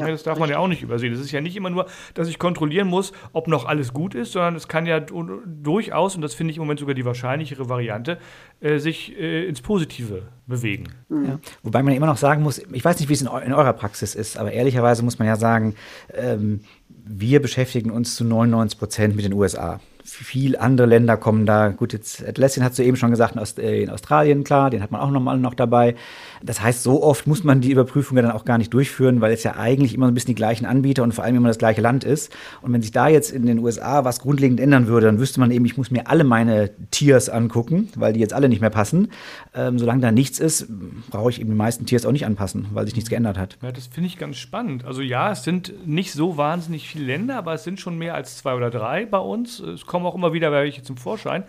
Ja, 0.01 0.11
das 0.11 0.23
darf 0.23 0.37
man 0.39 0.49
ja 0.49 0.57
auch 0.59 0.67
nicht 0.67 0.81
übersehen. 0.83 1.13
Es 1.13 1.19
ist 1.19 1.31
ja 1.31 1.41
nicht 1.41 1.55
immer 1.55 1.69
nur, 1.69 1.85
dass 2.13 2.27
ich 2.27 2.37
kontrollieren 2.39 2.87
muss, 2.87 3.11
ob 3.33 3.47
noch 3.47 3.65
alles 3.65 3.93
gut 3.93 4.15
ist, 4.15 4.31
sondern 4.33 4.55
es 4.55 4.67
kann 4.67 4.85
ja 4.85 4.99
du- 4.99 5.41
durchaus, 5.45 6.15
und 6.15 6.21
das 6.21 6.33
finde 6.33 6.51
ich 6.51 6.57
im 6.57 6.63
Moment 6.63 6.79
sogar 6.79 6.95
die 6.95 7.05
wahrscheinlichere 7.05 7.69
Variante, 7.69 8.17
äh, 8.59 8.77
sich 8.79 9.17
äh, 9.19 9.45
ins 9.47 9.61
Positive 9.61 10.23
bewegen. 10.47 10.85
Ja. 11.09 11.39
Wobei 11.63 11.81
man 11.83 11.93
ja 11.93 11.97
immer 11.97 12.07
noch 12.07 12.17
sagen 12.17 12.43
muss, 12.43 12.59
ich 12.71 12.83
weiß 12.85 12.99
nicht, 12.99 13.09
wie 13.09 13.13
es 13.13 13.21
in, 13.21 13.27
eu 13.27 13.37
in 13.39 13.53
eurer 13.53 13.73
Praxis 13.73 14.15
ist, 14.15 14.37
aber 14.37 14.51
ehrlicherweise 14.51 15.03
muss 15.03 15.19
man 15.19 15.27
ja 15.27 15.35
sagen, 15.35 15.75
ähm, 16.13 16.61
wir 17.03 17.41
beschäftigen 17.41 17.89
uns 17.91 18.15
zu 18.15 18.23
99 18.23 18.77
Prozent 18.77 19.15
mit 19.15 19.25
den 19.25 19.33
USA. 19.33 19.79
Viel 20.13 20.57
andere 20.57 20.87
Länder 20.87 21.15
kommen 21.15 21.45
da, 21.45 21.69
gut, 21.69 21.93
jetzt 21.93 22.27
Atlassian 22.27 22.65
hast 22.65 22.77
du 22.77 22.83
eben 22.83 22.97
schon 22.97 23.11
gesagt, 23.11 23.35
äh, 23.57 23.81
in 23.83 23.89
Australien, 23.89 24.43
klar, 24.43 24.69
den 24.69 24.83
hat 24.83 24.91
man 24.91 24.99
auch 24.99 25.09
nochmal 25.09 25.37
noch 25.37 25.53
dabei. 25.53 25.95
Das 26.43 26.61
heißt, 26.61 26.83
so 26.83 27.01
oft 27.01 27.27
muss 27.27 27.43
man 27.43 27.61
die 27.61 27.71
Überprüfung 27.71 28.17
ja 28.17 28.23
dann 28.23 28.31
auch 28.31 28.45
gar 28.45 28.57
nicht 28.57 28.73
durchführen, 28.73 29.21
weil 29.21 29.31
es 29.31 29.43
ja 29.43 29.55
eigentlich 29.55 29.93
immer 29.93 30.07
ein 30.07 30.13
bisschen 30.13 30.29
die 30.29 30.35
gleichen 30.35 30.65
Anbieter 30.65 31.03
und 31.03 31.13
vor 31.13 31.23
allem 31.23 31.37
immer 31.37 31.47
das 31.47 31.57
gleiche 31.57 31.81
Land 31.81 32.03
ist. 32.03 32.31
Und 32.61 32.73
wenn 32.73 32.81
sich 32.81 32.91
da 32.91 33.07
jetzt 33.07 33.31
in 33.31 33.45
den 33.45 33.59
USA 33.59 34.03
was 34.03 34.19
grundlegend 34.19 34.59
ändern 34.59 34.87
würde, 34.87 35.05
dann 35.05 35.19
wüsste 35.19 35.39
man 35.39 35.49
eben, 35.51 35.65
ich 35.65 35.77
muss 35.77 35.91
mir 35.91 36.07
alle 36.07 36.23
meine 36.23 36.71
Tiers 36.91 37.29
angucken, 37.29 37.89
weil 37.95 38.13
die 38.13 38.19
jetzt 38.19 38.33
alle 38.33 38.49
nicht 38.49 38.61
mehr 38.61 38.69
passen. 38.69 39.11
Ähm, 39.55 39.79
solange 39.79 40.01
da 40.01 40.11
nichts 40.11 40.39
ist, 40.39 40.67
brauche 41.09 41.29
ich 41.29 41.39
eben 41.39 41.49
die 41.49 41.55
meisten 41.55 41.85
Tiers 41.85 42.05
auch 42.05 42.11
nicht 42.11 42.25
anpassen, 42.25 42.67
weil 42.73 42.85
sich 42.85 42.95
nichts 42.95 43.09
geändert 43.09 43.37
hat. 43.37 43.57
Ja, 43.61 43.71
das 43.71 43.87
finde 43.87 44.07
ich 44.07 44.17
ganz 44.17 44.37
spannend. 44.37 44.85
Also 44.85 45.01
ja, 45.01 45.31
es 45.31 45.43
sind 45.43 45.87
nicht 45.87 46.11
so 46.11 46.37
wahnsinnig 46.37 46.87
viele 46.89 47.05
Länder, 47.05 47.37
aber 47.37 47.53
es 47.53 47.63
sind 47.63 47.79
schon 47.79 47.97
mehr 47.97 48.15
als 48.15 48.37
zwei 48.37 48.55
oder 48.55 48.69
drei 48.69 49.05
bei 49.05 49.19
uns. 49.19 49.59
Es 49.59 49.85
kommen 49.85 50.00
auch 50.05 50.15
immer 50.15 50.33
wieder 50.33 50.51
welche 50.51 50.83
zum 50.83 50.97
Vorschein. 50.97 51.43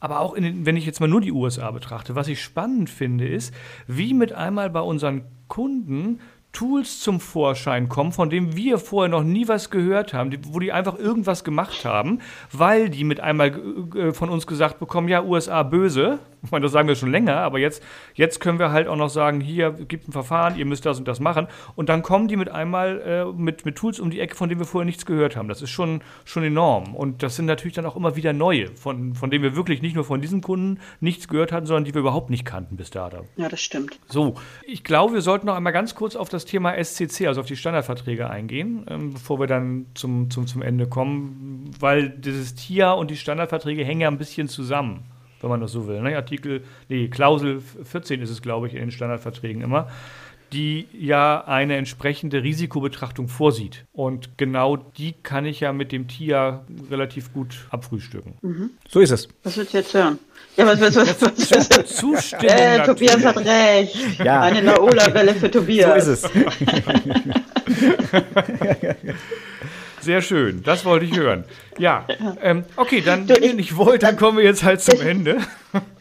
Aber 0.00 0.20
auch 0.20 0.34
den, 0.34 0.66
wenn 0.66 0.76
ich 0.76 0.84
jetzt 0.84 1.00
mal 1.00 1.06
nur 1.06 1.20
die 1.20 1.32
USA 1.32 1.70
betrachte, 1.70 2.16
was 2.16 2.26
ich 2.26 2.42
spannend 2.42 2.90
finde, 2.90 3.28
ist, 3.28 3.54
wie 3.86 4.14
mit 4.14 4.32
einmal 4.32 4.68
bei 4.68 4.80
unseren 4.80 5.22
Kunden 5.46 6.18
Tools 6.52 7.00
zum 7.00 7.18
Vorschein 7.18 7.88
kommen, 7.88 8.12
von 8.12 8.28
denen 8.28 8.56
wir 8.56 8.78
vorher 8.78 9.08
noch 9.08 9.22
nie 9.22 9.48
was 9.48 9.70
gehört 9.70 10.12
haben, 10.12 10.36
wo 10.48 10.58
die 10.58 10.72
einfach 10.72 10.98
irgendwas 10.98 11.44
gemacht 11.44 11.84
haben, 11.84 12.18
weil 12.52 12.90
die 12.90 13.04
mit 13.04 13.20
einmal 13.20 13.58
äh, 13.94 14.12
von 14.12 14.28
uns 14.28 14.46
gesagt 14.46 14.78
bekommen, 14.78 15.08
ja, 15.08 15.22
USA 15.22 15.62
böse. 15.62 16.18
Ich 16.44 16.50
meine, 16.50 16.64
das 16.64 16.72
sagen 16.72 16.88
wir 16.88 16.96
schon 16.96 17.10
länger, 17.10 17.36
aber 17.36 17.58
jetzt, 17.58 17.82
jetzt 18.14 18.40
können 18.40 18.58
wir 18.58 18.72
halt 18.72 18.88
auch 18.88 18.96
noch 18.96 19.10
sagen, 19.10 19.40
hier 19.40 19.70
gibt 19.70 20.08
ein 20.08 20.12
Verfahren, 20.12 20.56
ihr 20.56 20.64
müsst 20.64 20.84
das 20.84 20.98
und 20.98 21.06
das 21.06 21.20
machen. 21.20 21.46
Und 21.76 21.88
dann 21.88 22.02
kommen 22.02 22.26
die 22.26 22.36
mit 22.36 22.48
einmal 22.48 23.00
äh, 23.00 23.24
mit, 23.32 23.64
mit 23.64 23.76
Tools 23.76 24.00
um 24.00 24.10
die 24.10 24.20
Ecke, 24.20 24.34
von 24.34 24.48
denen 24.48 24.60
wir 24.60 24.66
vorher 24.66 24.84
nichts 24.84 25.06
gehört 25.06 25.36
haben. 25.36 25.48
Das 25.48 25.62
ist 25.62 25.70
schon, 25.70 26.02
schon 26.24 26.42
enorm. 26.42 26.94
Und 26.96 27.22
das 27.22 27.36
sind 27.36 27.46
natürlich 27.46 27.74
dann 27.74 27.86
auch 27.86 27.94
immer 27.94 28.16
wieder 28.16 28.32
neue, 28.32 28.68
von, 28.74 29.14
von 29.14 29.30
denen 29.30 29.44
wir 29.44 29.54
wirklich 29.54 29.82
nicht 29.82 29.94
nur 29.94 30.04
von 30.04 30.20
diesen 30.20 30.40
Kunden 30.40 30.80
nichts 31.00 31.28
gehört 31.28 31.52
hatten, 31.52 31.66
sondern 31.66 31.84
die 31.84 31.94
wir 31.94 32.00
überhaupt 32.00 32.30
nicht 32.30 32.44
kannten 32.44 32.76
bis 32.76 32.90
dato. 32.90 33.24
Ja, 33.36 33.48
das 33.48 33.60
stimmt. 33.60 34.00
So, 34.08 34.34
ich 34.66 34.82
glaube, 34.82 35.14
wir 35.14 35.22
sollten 35.22 35.46
noch 35.46 35.54
einmal 35.54 35.72
ganz 35.72 35.94
kurz 35.94 36.16
auf 36.16 36.28
das 36.28 36.44
Thema 36.44 36.74
SCC, 36.82 37.28
also 37.28 37.40
auf 37.40 37.46
die 37.46 37.56
Standardverträge 37.56 38.28
eingehen, 38.28 38.84
ähm, 38.88 39.12
bevor 39.12 39.38
wir 39.38 39.46
dann 39.46 39.86
zum, 39.94 40.30
zum, 40.30 40.46
zum 40.48 40.62
Ende 40.62 40.88
kommen, 40.88 41.70
weil 41.78 42.10
dieses 42.10 42.56
TIA 42.56 42.92
und 42.92 43.10
die 43.10 43.16
Standardverträge 43.16 43.84
hängen 43.84 44.00
ja 44.00 44.08
ein 44.08 44.18
bisschen 44.18 44.48
zusammen, 44.48 45.04
wenn 45.42 45.50
man 45.50 45.60
das 45.60 45.72
so 45.72 45.86
will. 45.86 46.00
Ne? 46.00 46.16
Artikel, 46.16 46.62
nee, 46.88 47.08
Klausel 47.08 47.60
14 47.60 48.22
ist 48.22 48.30
es, 48.30 48.42
glaube 48.42 48.66
ich, 48.68 48.74
in 48.74 48.80
den 48.80 48.90
Standardverträgen 48.90 49.62
immer, 49.62 49.88
die 50.52 50.86
ja 50.92 51.44
eine 51.46 51.76
entsprechende 51.76 52.42
Risikobetrachtung 52.42 53.28
vorsieht. 53.28 53.86
Und 53.92 54.36
genau 54.36 54.76
die 54.76 55.14
kann 55.22 55.46
ich 55.46 55.60
ja 55.60 55.72
mit 55.72 55.92
dem 55.92 56.08
TIA 56.08 56.64
relativ 56.90 57.32
gut 57.32 57.66
abfrühstücken. 57.70 58.34
So 58.88 59.00
ist 59.00 59.10
es. 59.10 59.28
Was 59.42 59.56
willst 59.56 59.72
du 59.72 59.78
jetzt 59.78 59.94
hören? 59.94 60.18
Ja, 60.56 60.66
was 60.66 60.78
willst 60.80 60.96
du? 60.96 61.00
Was, 61.00 61.22
was, 61.22 61.70
was, 61.70 61.96
Zustimmen 61.96 62.44
äh, 62.44 62.84
Tobias 62.84 63.24
hat 63.24 63.38
recht. 63.38 64.18
Ja. 64.22 64.42
Eine 64.42 64.60
Laola-Welle 64.60 65.34
für 65.34 65.46
So 65.52 65.60
Tobias. 65.60 66.06
ist 66.06 66.24
es. 66.24 66.30
Sehr 70.02 70.20
schön, 70.20 70.62
das 70.64 70.84
wollte 70.84 71.04
ich 71.06 71.16
hören. 71.16 71.44
Ja, 71.78 72.06
ähm, 72.42 72.64
okay, 72.76 73.00
dann, 73.04 73.26
Du, 73.26 73.34
wenn 73.34 73.42
ihr 73.42 73.50
ich- 73.50 73.56
nicht 73.56 73.76
wollt, 73.76 74.02
dann 74.02 74.16
kommen 74.16 74.36
wir 74.38 74.44
jetzt 74.44 74.64
halt 74.64 74.80
zum 74.82 75.00
Ende. 75.00 75.38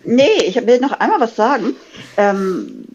Nee, 0.03 0.23
ich 0.45 0.55
will 0.55 0.79
noch 0.79 0.93
einmal 0.99 1.19
was 1.21 1.35
sagen. 1.35 1.75
Ähm, 2.17 2.85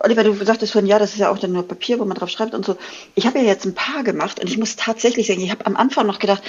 Oliver, 0.00 0.24
du 0.24 0.34
sagtest 0.44 0.72
vorhin, 0.72 0.88
ja, 0.88 0.98
das 0.98 1.12
ist 1.12 1.18
ja 1.18 1.30
auch 1.30 1.38
dann 1.38 1.52
nur 1.52 1.66
Papier, 1.66 2.00
wo 2.00 2.04
man 2.04 2.16
drauf 2.16 2.28
schreibt 2.28 2.54
und 2.54 2.64
so. 2.64 2.76
Ich 3.14 3.26
habe 3.26 3.38
ja 3.38 3.44
jetzt 3.44 3.64
ein 3.64 3.74
paar 3.74 4.02
gemacht 4.02 4.40
und 4.40 4.48
ich 4.48 4.58
muss 4.58 4.74
tatsächlich 4.74 5.28
sagen, 5.28 5.40
ich 5.40 5.50
habe 5.52 5.64
am 5.66 5.76
Anfang 5.76 6.06
noch 6.08 6.18
gedacht, 6.18 6.42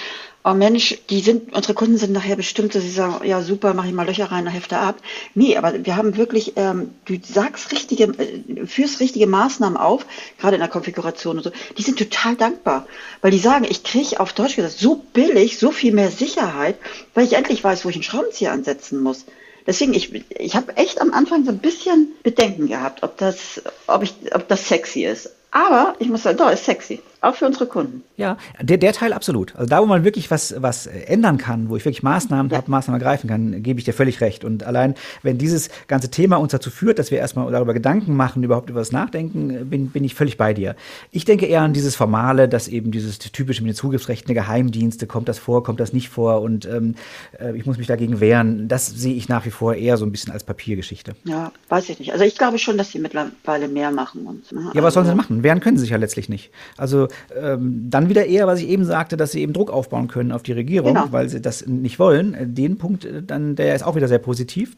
oh 0.44 0.54
Mensch, 0.54 0.98
die 1.12 1.20
sind, 1.20 1.54
unsere 1.54 1.76
Kunden 1.76 1.98
sind 1.98 2.14
nachher 2.14 2.36
bestimmt, 2.36 2.74
dass 2.74 2.82
sie 2.82 2.90
sagen, 2.90 3.26
ja 3.26 3.42
super, 3.42 3.76
mache 3.76 3.88
ich 3.88 3.94
mal 3.94 4.08
Löcher 4.08 4.32
rein, 4.32 4.48
Hefte 4.48 4.78
ab. 4.78 4.98
Nee, 5.36 5.56
aber 5.56 5.86
wir 5.86 5.96
haben 5.98 6.18
wirklich, 6.18 6.54
ähm, 6.56 6.96
du 7.06 7.16
sagst 7.22 7.72
richtige, 7.72 8.06
äh, 8.06 8.66
führst 8.66 9.00
richtige 9.00 9.28
Maßnahmen 9.28 9.78
auf, 9.78 10.06
gerade 10.40 10.56
in 10.56 10.62
der 10.62 10.70
Konfiguration 10.70 11.38
und 11.38 11.44
so. 11.44 11.52
Die 11.78 11.84
sind 11.84 12.00
total 12.00 12.36
dankbar, 12.36 12.88
weil 13.22 13.30
die 13.30 13.40
sagen, 13.40 13.66
ich 13.70 13.84
kriege 13.84 14.20
auf 14.20 14.34
Deutsch 14.34 14.56
gesagt 14.56 14.80
so 14.80 14.96
billig, 14.96 15.60
so 15.60 15.70
viel 15.70 15.94
mehr 15.94 16.10
Sicherheit, 16.10 16.76
weil 17.14 17.26
ich 17.26 17.34
endlich 17.34 17.64
weiß, 17.64 17.86
wo 17.86 17.90
ich 17.90 17.96
einen 17.96 18.04
Schraubenzieher 18.04 18.52
ansetzen 18.52 19.04
muss. 19.04 19.26
Deswegen, 19.68 19.94
ich, 19.94 20.14
ich 20.30 20.56
habe 20.56 20.76
echt 20.78 21.02
am 21.02 21.14
Anfang 21.14 21.46
so 21.46 21.52
ein 21.52 21.60
bisschen 21.60 22.14
Bedenken 22.24 22.68
gehabt, 22.68 23.04
ob 23.04 23.18
das, 23.18 23.62
ob 23.88 24.04
ich, 24.04 24.14
ob 24.34 24.48
das 24.48 24.68
sexy 24.68 25.06
ist. 25.06 25.30
Aber 25.52 25.96
ich 26.00 26.08
muss 26.08 26.24
sagen, 26.24 26.38
doch, 26.38 26.52
ist 26.52 26.66
sexy. 26.66 27.02
Auch 27.22 27.36
für 27.36 27.46
unsere 27.46 27.68
Kunden. 27.68 28.04
Ja, 28.18 28.38
der, 28.60 28.78
der 28.78 28.94
Teil 28.94 29.14
absolut. 29.14 29.56
Also 29.56 29.68
da, 29.70 29.80
wo 29.80 29.86
man 29.86 30.04
wirklich 30.04 30.32
was, 30.32 30.56
was 30.58 30.88
ändern 30.88 31.38
kann, 31.38 31.70
wo 31.70 31.78
ich 31.78 31.86
wirklich 31.86 32.02
Maßnahmen 32.02 32.52
Ja. 32.52 32.58
habe, 32.58 32.72
Maßnahmen 32.72 33.00
ergreifen 33.00 33.30
kann, 33.30 33.62
gebe 33.62 33.80
ich 33.80 33.86
dir 33.86 33.94
völlig 33.94 34.22
recht. 34.22 34.44
Und 34.44 34.64
allein, 34.64 34.96
wenn 35.22 35.38
dieses 35.38 35.70
ganze 35.88 36.10
Thema 36.10 36.38
uns 36.38 36.52
dazu 36.52 36.72
führt, 36.72 36.98
dass 36.98 37.12
wir 37.12 37.20
erstmal 37.20 37.52
darüber 37.52 37.76
Gedanken 37.76 38.16
machen, 38.16 38.44
überhaupt 38.44 38.72
über 38.72 38.80
das 38.80 38.92
Nachdenken, 38.92 39.70
bin, 39.70 39.90
bin 39.92 40.04
ich 40.04 40.16
völlig 40.16 40.38
bei 40.38 40.56
dir. 40.56 40.76
Ich 41.12 41.24
denke 41.26 41.46
eher 41.46 41.62
an 41.62 41.74
dieses 41.74 41.96
Formale, 41.96 42.50
dass 42.50 42.68
eben 42.68 42.92
dieses 42.92 43.20
typische 43.20 43.62
mit 43.62 43.72
den 43.74 43.76
Zugriffsrechten 43.76 44.34
der 44.34 44.44
Geheimdienste, 44.44 45.06
kommt 45.06 45.30
das 45.30 45.38
vor, 45.38 45.64
kommt 45.64 45.80
das 45.80 45.94
nicht 45.94 46.10
vor 46.10 46.42
und 46.42 46.66
ähm, 46.66 46.96
äh, 47.40 47.56
ich 47.56 47.68
muss 47.68 47.78
mich 47.78 47.86
dagegen 47.88 48.20
wehren. 48.20 48.68
Das 48.68 48.88
sehe 48.88 49.14
ich 49.14 49.30
nach 49.30 49.46
wie 49.46 49.52
vor 49.52 49.76
eher 49.76 49.98
so 49.98 50.06
ein 50.06 50.12
bisschen 50.12 50.34
als 50.34 50.44
Papiergeschichte. 50.44 51.14
Ja, 51.26 51.52
weiß 51.70 51.88
ich 51.90 52.00
nicht. 52.00 52.14
Also 52.14 52.26
ich 52.26 52.36
glaube 52.36 52.58
schon, 52.58 52.80
dass 52.80 52.92
sie 52.92 52.98
mittlerweile 53.00 53.68
mehr 53.68 53.92
machen. 53.92 54.26
Und, 54.26 54.52
ne? 54.52 54.72
Ja, 54.74 54.82
was 54.82 54.96
sollen 54.96 55.06
sie 55.06 55.12
also, 55.12 55.22
machen? 55.22 55.44
Wehren 55.44 55.60
können 55.60 55.78
sie 55.78 55.82
sich 55.82 55.92
ja 55.92 55.98
letztlich 55.98 56.28
nicht. 56.28 56.50
Also 56.78 57.08
ähm, 57.40 57.88
dann 57.90 58.10
wieder 58.10 58.26
eher, 58.26 58.48
was 58.48 58.60
ich 58.60 58.68
eben 58.70 58.86
sagte, 58.86 59.18
dass 59.18 59.32
sie 59.32 59.42
eben 59.42 59.54
Druck 59.54 59.72
aufbauen 59.72 60.08
können 60.08 60.32
auf 60.32 60.44
die 60.44 60.54
Regierung, 60.54 60.94
Genau. 60.96 61.08
weil 61.12 61.30
sie 61.30 61.42
das 61.42 61.66
nicht 61.68 62.00
wollen. 62.00 62.34
Äh, 62.34 62.48
Den 62.48 62.78
Punkt, 62.78 63.06
äh, 63.06 63.22
dann, 63.24 63.56
der 63.56 63.76
ist 63.76 63.84
auch 63.84 63.96
wieder 63.96 64.08
sehr 64.08 64.20
positiv. 64.20 64.76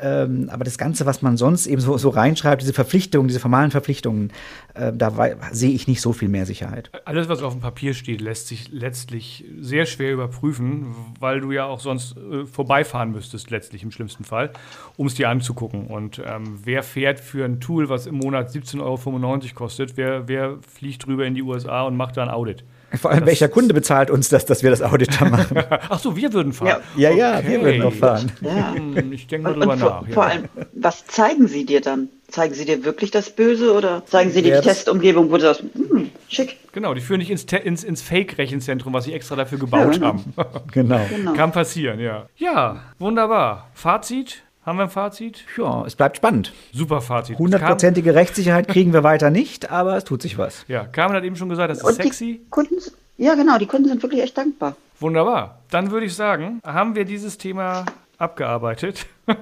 Ähm, 0.00 0.48
aber 0.52 0.64
das 0.64 0.78
Ganze, 0.78 1.06
was 1.06 1.22
man 1.22 1.36
sonst 1.36 1.66
eben 1.66 1.80
so, 1.80 1.98
so 1.98 2.10
reinschreibt, 2.10 2.62
diese 2.62 2.72
Verpflichtungen, 2.72 3.26
diese 3.26 3.40
formalen 3.40 3.70
Verpflichtungen, 3.70 4.32
äh, 4.74 4.92
da 4.94 5.12
sehe 5.50 5.72
ich 5.72 5.88
nicht 5.88 6.00
so 6.00 6.12
viel 6.12 6.28
mehr 6.28 6.46
Sicherheit. 6.46 6.90
Alles, 7.04 7.28
was 7.28 7.42
auf 7.42 7.52
dem 7.52 7.60
Papier 7.60 7.94
steht, 7.94 8.20
lässt 8.20 8.46
sich 8.46 8.70
letztlich 8.70 9.44
sehr 9.58 9.86
schwer 9.86 10.12
überprüfen, 10.12 10.94
weil 11.18 11.40
du 11.40 11.50
ja 11.50 11.66
auch 11.66 11.80
sonst 11.80 12.16
äh, 12.16 12.46
vorbeifahren 12.46 13.10
müsstest, 13.10 13.50
letztlich 13.50 13.82
im 13.82 13.90
schlimmsten 13.90 14.24
Fall, 14.24 14.50
um 14.96 15.08
es 15.08 15.14
dir 15.14 15.28
anzugucken. 15.28 15.88
Und 15.88 16.22
ähm, 16.24 16.60
wer 16.62 16.84
fährt 16.84 17.18
für 17.18 17.44
ein 17.44 17.58
Tool, 17.58 17.88
was 17.88 18.06
im 18.06 18.16
Monat 18.16 18.50
17,95 18.50 18.80
Euro 18.80 19.54
kostet, 19.54 19.96
wer, 19.96 20.28
wer 20.28 20.58
fliegt 20.60 21.06
drüber 21.06 21.26
in 21.26 21.34
die 21.34 21.42
USA 21.42 21.82
und 21.82 21.96
macht 21.96 22.16
da 22.16 22.22
ein 22.22 22.30
Audit? 22.30 22.62
Vor 22.94 23.10
allem, 23.10 23.20
Das- 23.20 23.26
welcher 23.28 23.48
Kunde 23.48 23.74
bezahlt 23.74 24.10
uns 24.10 24.28
das, 24.28 24.46
dass 24.46 24.62
wir 24.62 24.70
das 24.70 24.80
Audit 24.82 25.20
da 25.20 25.26
machen? 25.26 25.56
Ach 25.88 25.98
so, 25.98 26.16
wir 26.16 26.32
würden 26.32 26.52
fahren. 26.52 26.82
ja, 26.96 27.10
ja, 27.10 27.46
wir 27.46 27.62
würden 27.62 27.80
noch 27.80 27.92
fahren. 27.92 28.32
Ja. 28.40 28.74
Hm, 28.74 29.12
Ich 29.12 29.26
denke 29.26 29.44
mal 29.50 29.54
drüber 29.54 29.72
und 29.72 29.78
vor, 29.78 29.90
nach. 30.06 30.14
vor 30.14 30.24
ja. 30.24 30.30
allem, 30.30 30.44
was 30.72 31.06
zeigen 31.06 31.46
sie 31.48 31.66
dir 31.66 31.80
dann? 31.80 32.08
Zeigen 32.30 32.52
sie 32.54 32.66
dir 32.66 32.84
wirklich 32.84 33.10
das 33.10 33.30
Böse 33.30 33.72
oder 33.72 34.04
zeigen 34.06 34.30
sie 34.30 34.42
dir 34.42 34.54
Ja, 34.56 34.60
die 34.60 34.68
Testumgebung, 34.68 35.30
wo 35.30 35.36
du 35.36 35.42
sagst, 35.42 35.60
hm, 35.74 36.10
schick. 36.28 36.58
Genau, 36.72 36.92
die 36.94 37.00
führen 37.00 37.20
dich 37.20 37.30
ins, 37.30 37.44
ins, 37.44 37.84
ins 37.84 38.02
Fake-Rechenzentrum, 38.02 38.92
was 38.92 39.04
sie 39.04 39.14
extra 39.14 39.34
dafür 39.36 39.58
gebaut 39.58 39.96
Ja, 39.98 40.06
haben. 40.08 40.24
Genau. 40.72 41.00
Genau. 41.08 41.32
Kann 41.32 41.52
passieren, 41.52 42.00
ja. 42.00 42.26
Ja, 42.36 42.82
wunderbar. 42.98 43.68
Fazit? 43.74 44.42
Haben 44.68 44.76
wir 44.76 44.82
ein 44.82 44.90
Fazit? 44.90 45.46
Ja, 45.56 45.86
es 45.86 45.96
bleibt 45.96 46.18
spannend. 46.18 46.52
Super 46.74 47.00
Fazit. 47.00 47.38
Hundertprozentige 47.38 48.14
Rechtssicherheit 48.14 48.68
kriegen 48.68 48.92
wir 48.92 49.02
weiter 49.02 49.30
nicht, 49.30 49.70
aber 49.70 49.96
es 49.96 50.04
tut 50.04 50.20
sich 50.20 50.36
was. 50.36 50.66
Ja, 50.68 50.84
Carmen 50.84 51.16
hat 51.16 51.24
eben 51.24 51.36
schon 51.36 51.48
gesagt, 51.48 51.70
das 51.70 51.78
ist 51.78 51.84
Und 51.84 51.94
sexy. 51.94 52.42
die 52.44 52.50
Kunden, 52.50 52.74
ja 53.16 53.34
genau, 53.34 53.56
die 53.56 53.64
Kunden 53.64 53.88
sind 53.88 54.02
wirklich 54.02 54.22
echt 54.22 54.36
dankbar. 54.36 54.76
Wunderbar. 55.00 55.60
Dann 55.70 55.90
würde 55.90 56.04
ich 56.04 56.14
sagen, 56.14 56.60
haben 56.66 56.94
wir 56.94 57.06
dieses 57.06 57.38
Thema 57.38 57.86
abgearbeitet 58.18 59.06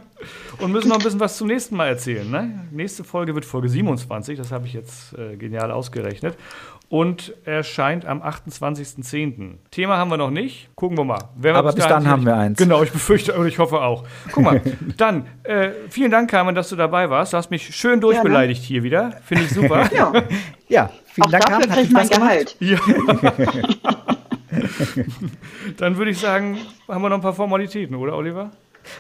und 0.61 0.71
müssen 0.71 0.91
noch 0.91 0.99
ein 0.99 1.03
bisschen 1.03 1.19
was 1.19 1.37
zum 1.39 1.49
nächsten 1.49 1.75
Mal 1.75 1.89
erzählen. 1.89 2.31
Ne? 2.31 2.69
Nächste 2.71 3.03
Folge 3.03 3.35
wird 3.35 3.45
Folge 3.45 3.69
27, 3.69 4.39
das 4.39 4.53
habe 4.53 4.69
ich 4.69 4.75
jetzt 4.75 5.13
äh, 5.19 5.35
genial 5.35 5.73
ausgerechnet. 5.73 6.37
Und 6.89 7.35
erscheint 7.45 8.07
am 8.07 8.23
28.10. 8.23 9.57
Thema 9.73 9.97
haben 9.97 10.09
wir 10.09 10.17
noch 10.17 10.31
nicht. 10.31 10.69
Gucken 10.77 10.97
wir 10.97 11.05
mal. 11.05 11.19
Wir 11.35 11.57
Aber 11.57 11.73
bis 11.73 11.85
dann 11.87 12.07
haben 12.07 12.25
wir 12.25 12.37
eins. 12.37 12.59
Genau, 12.59 12.85
ich 12.85 12.93
befürchte 12.93 13.35
und 13.35 13.49
ich 13.49 13.59
hoffe 13.59 13.81
auch. 13.81 14.05
Guck 14.31 14.45
mal, 14.45 14.61
dann, 14.97 15.27
äh, 15.43 15.71
vielen 15.89 16.13
Dank, 16.13 16.31
Carmen, 16.31 16.55
dass 16.55 16.69
du 16.69 16.77
dabei 16.77 17.11
warst. 17.11 17.33
Du 17.33 17.39
hast 17.39 17.51
mich 17.51 17.75
schön 17.75 18.01
durchbeleidigt 18.01 18.63
hier 18.63 18.85
wieder. 18.85 19.11
Finde 19.25 19.45
ich 19.45 19.51
super. 19.51 19.91
Ja, 19.97 20.13
Ja, 20.69 20.91
Vielen 21.07 21.27
Auch 21.27 21.31
Dank, 21.31 21.47
dafür 21.47 21.67
Carmen. 21.67 21.83
Hat 21.83 21.93
mein. 21.93 22.09
Gehalt. 22.09 22.57
Dann 25.79 25.97
würde 25.97 26.11
ich 26.11 26.19
sagen, 26.19 26.59
haben 26.89 27.03
wir 27.03 27.09
noch 27.09 27.17
ein 27.17 27.23
paar 27.23 27.33
Formalitäten, 27.33 27.97
oder 27.97 28.17
Oliver? 28.17 28.51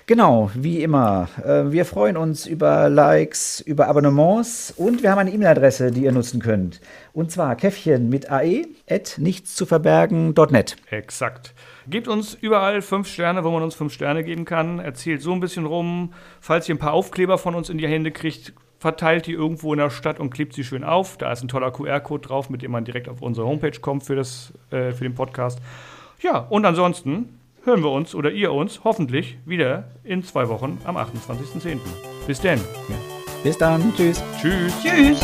Genau, 0.06 0.50
wie 0.54 0.82
immer. 0.82 1.28
Äh, 1.44 1.70
Wir 1.72 1.84
freuen 1.84 2.16
uns 2.16 2.46
über 2.46 2.88
Likes, 2.88 3.60
über 3.60 3.88
Abonnements 3.88 4.72
und 4.76 5.02
wir 5.02 5.10
haben 5.10 5.18
eine 5.18 5.32
E-Mail-Adresse, 5.32 5.90
die 5.90 6.04
ihr 6.04 6.12
nutzen 6.12 6.40
könnt. 6.40 6.80
Und 7.12 7.30
zwar 7.30 7.56
käffchen 7.56 8.08
mit 8.08 8.30
ae 8.30 8.66
at 8.88 9.16
nichtszuverbergen.net. 9.18 10.76
Exakt. 10.90 11.54
Gebt 11.88 12.08
uns 12.08 12.34
überall 12.34 12.82
fünf 12.82 13.08
Sterne, 13.08 13.44
wo 13.44 13.50
man 13.50 13.62
uns 13.62 13.74
fünf 13.74 13.92
Sterne 13.92 14.24
geben 14.24 14.44
kann. 14.44 14.80
Erzählt 14.80 15.22
so 15.22 15.32
ein 15.32 15.40
bisschen 15.40 15.66
rum. 15.66 16.12
Falls 16.40 16.68
ihr 16.68 16.74
ein 16.74 16.78
paar 16.78 16.92
Aufkleber 16.92 17.38
von 17.38 17.54
uns 17.54 17.70
in 17.70 17.78
die 17.78 17.86
Hände 17.86 18.10
kriegt, 18.10 18.52
verteilt 18.78 19.26
die 19.26 19.32
irgendwo 19.32 19.72
in 19.72 19.78
der 19.78 19.90
Stadt 19.90 20.20
und 20.20 20.30
klebt 20.30 20.52
sie 20.54 20.64
schön 20.64 20.84
auf. 20.84 21.16
Da 21.16 21.32
ist 21.32 21.42
ein 21.42 21.48
toller 21.48 21.70
QR-Code 21.70 22.26
drauf, 22.26 22.50
mit 22.50 22.62
dem 22.62 22.72
man 22.72 22.84
direkt 22.84 23.08
auf 23.08 23.22
unsere 23.22 23.46
Homepage 23.46 23.78
kommt 23.80 24.02
für, 24.02 24.16
das, 24.16 24.52
äh, 24.70 24.92
für 24.92 25.04
den 25.04 25.14
Podcast. 25.14 25.60
Ja, 26.22 26.38
und 26.38 26.64
ansonsten 26.64 27.35
hören 27.66 27.82
wir 27.82 27.90
uns 27.90 28.14
oder 28.14 28.30
ihr 28.30 28.52
uns 28.52 28.84
hoffentlich 28.84 29.38
wieder 29.44 29.90
in 30.04 30.22
zwei 30.22 30.48
Wochen 30.48 30.80
am 30.84 30.96
28.10. 30.96 31.78
Bis 32.26 32.40
denn. 32.40 32.60
Ja. 32.88 32.96
Bis 33.42 33.58
dann. 33.58 33.92
Tschüss. 33.94 34.22
Tschüss. 34.40 34.72
Tschüss. 34.82 35.20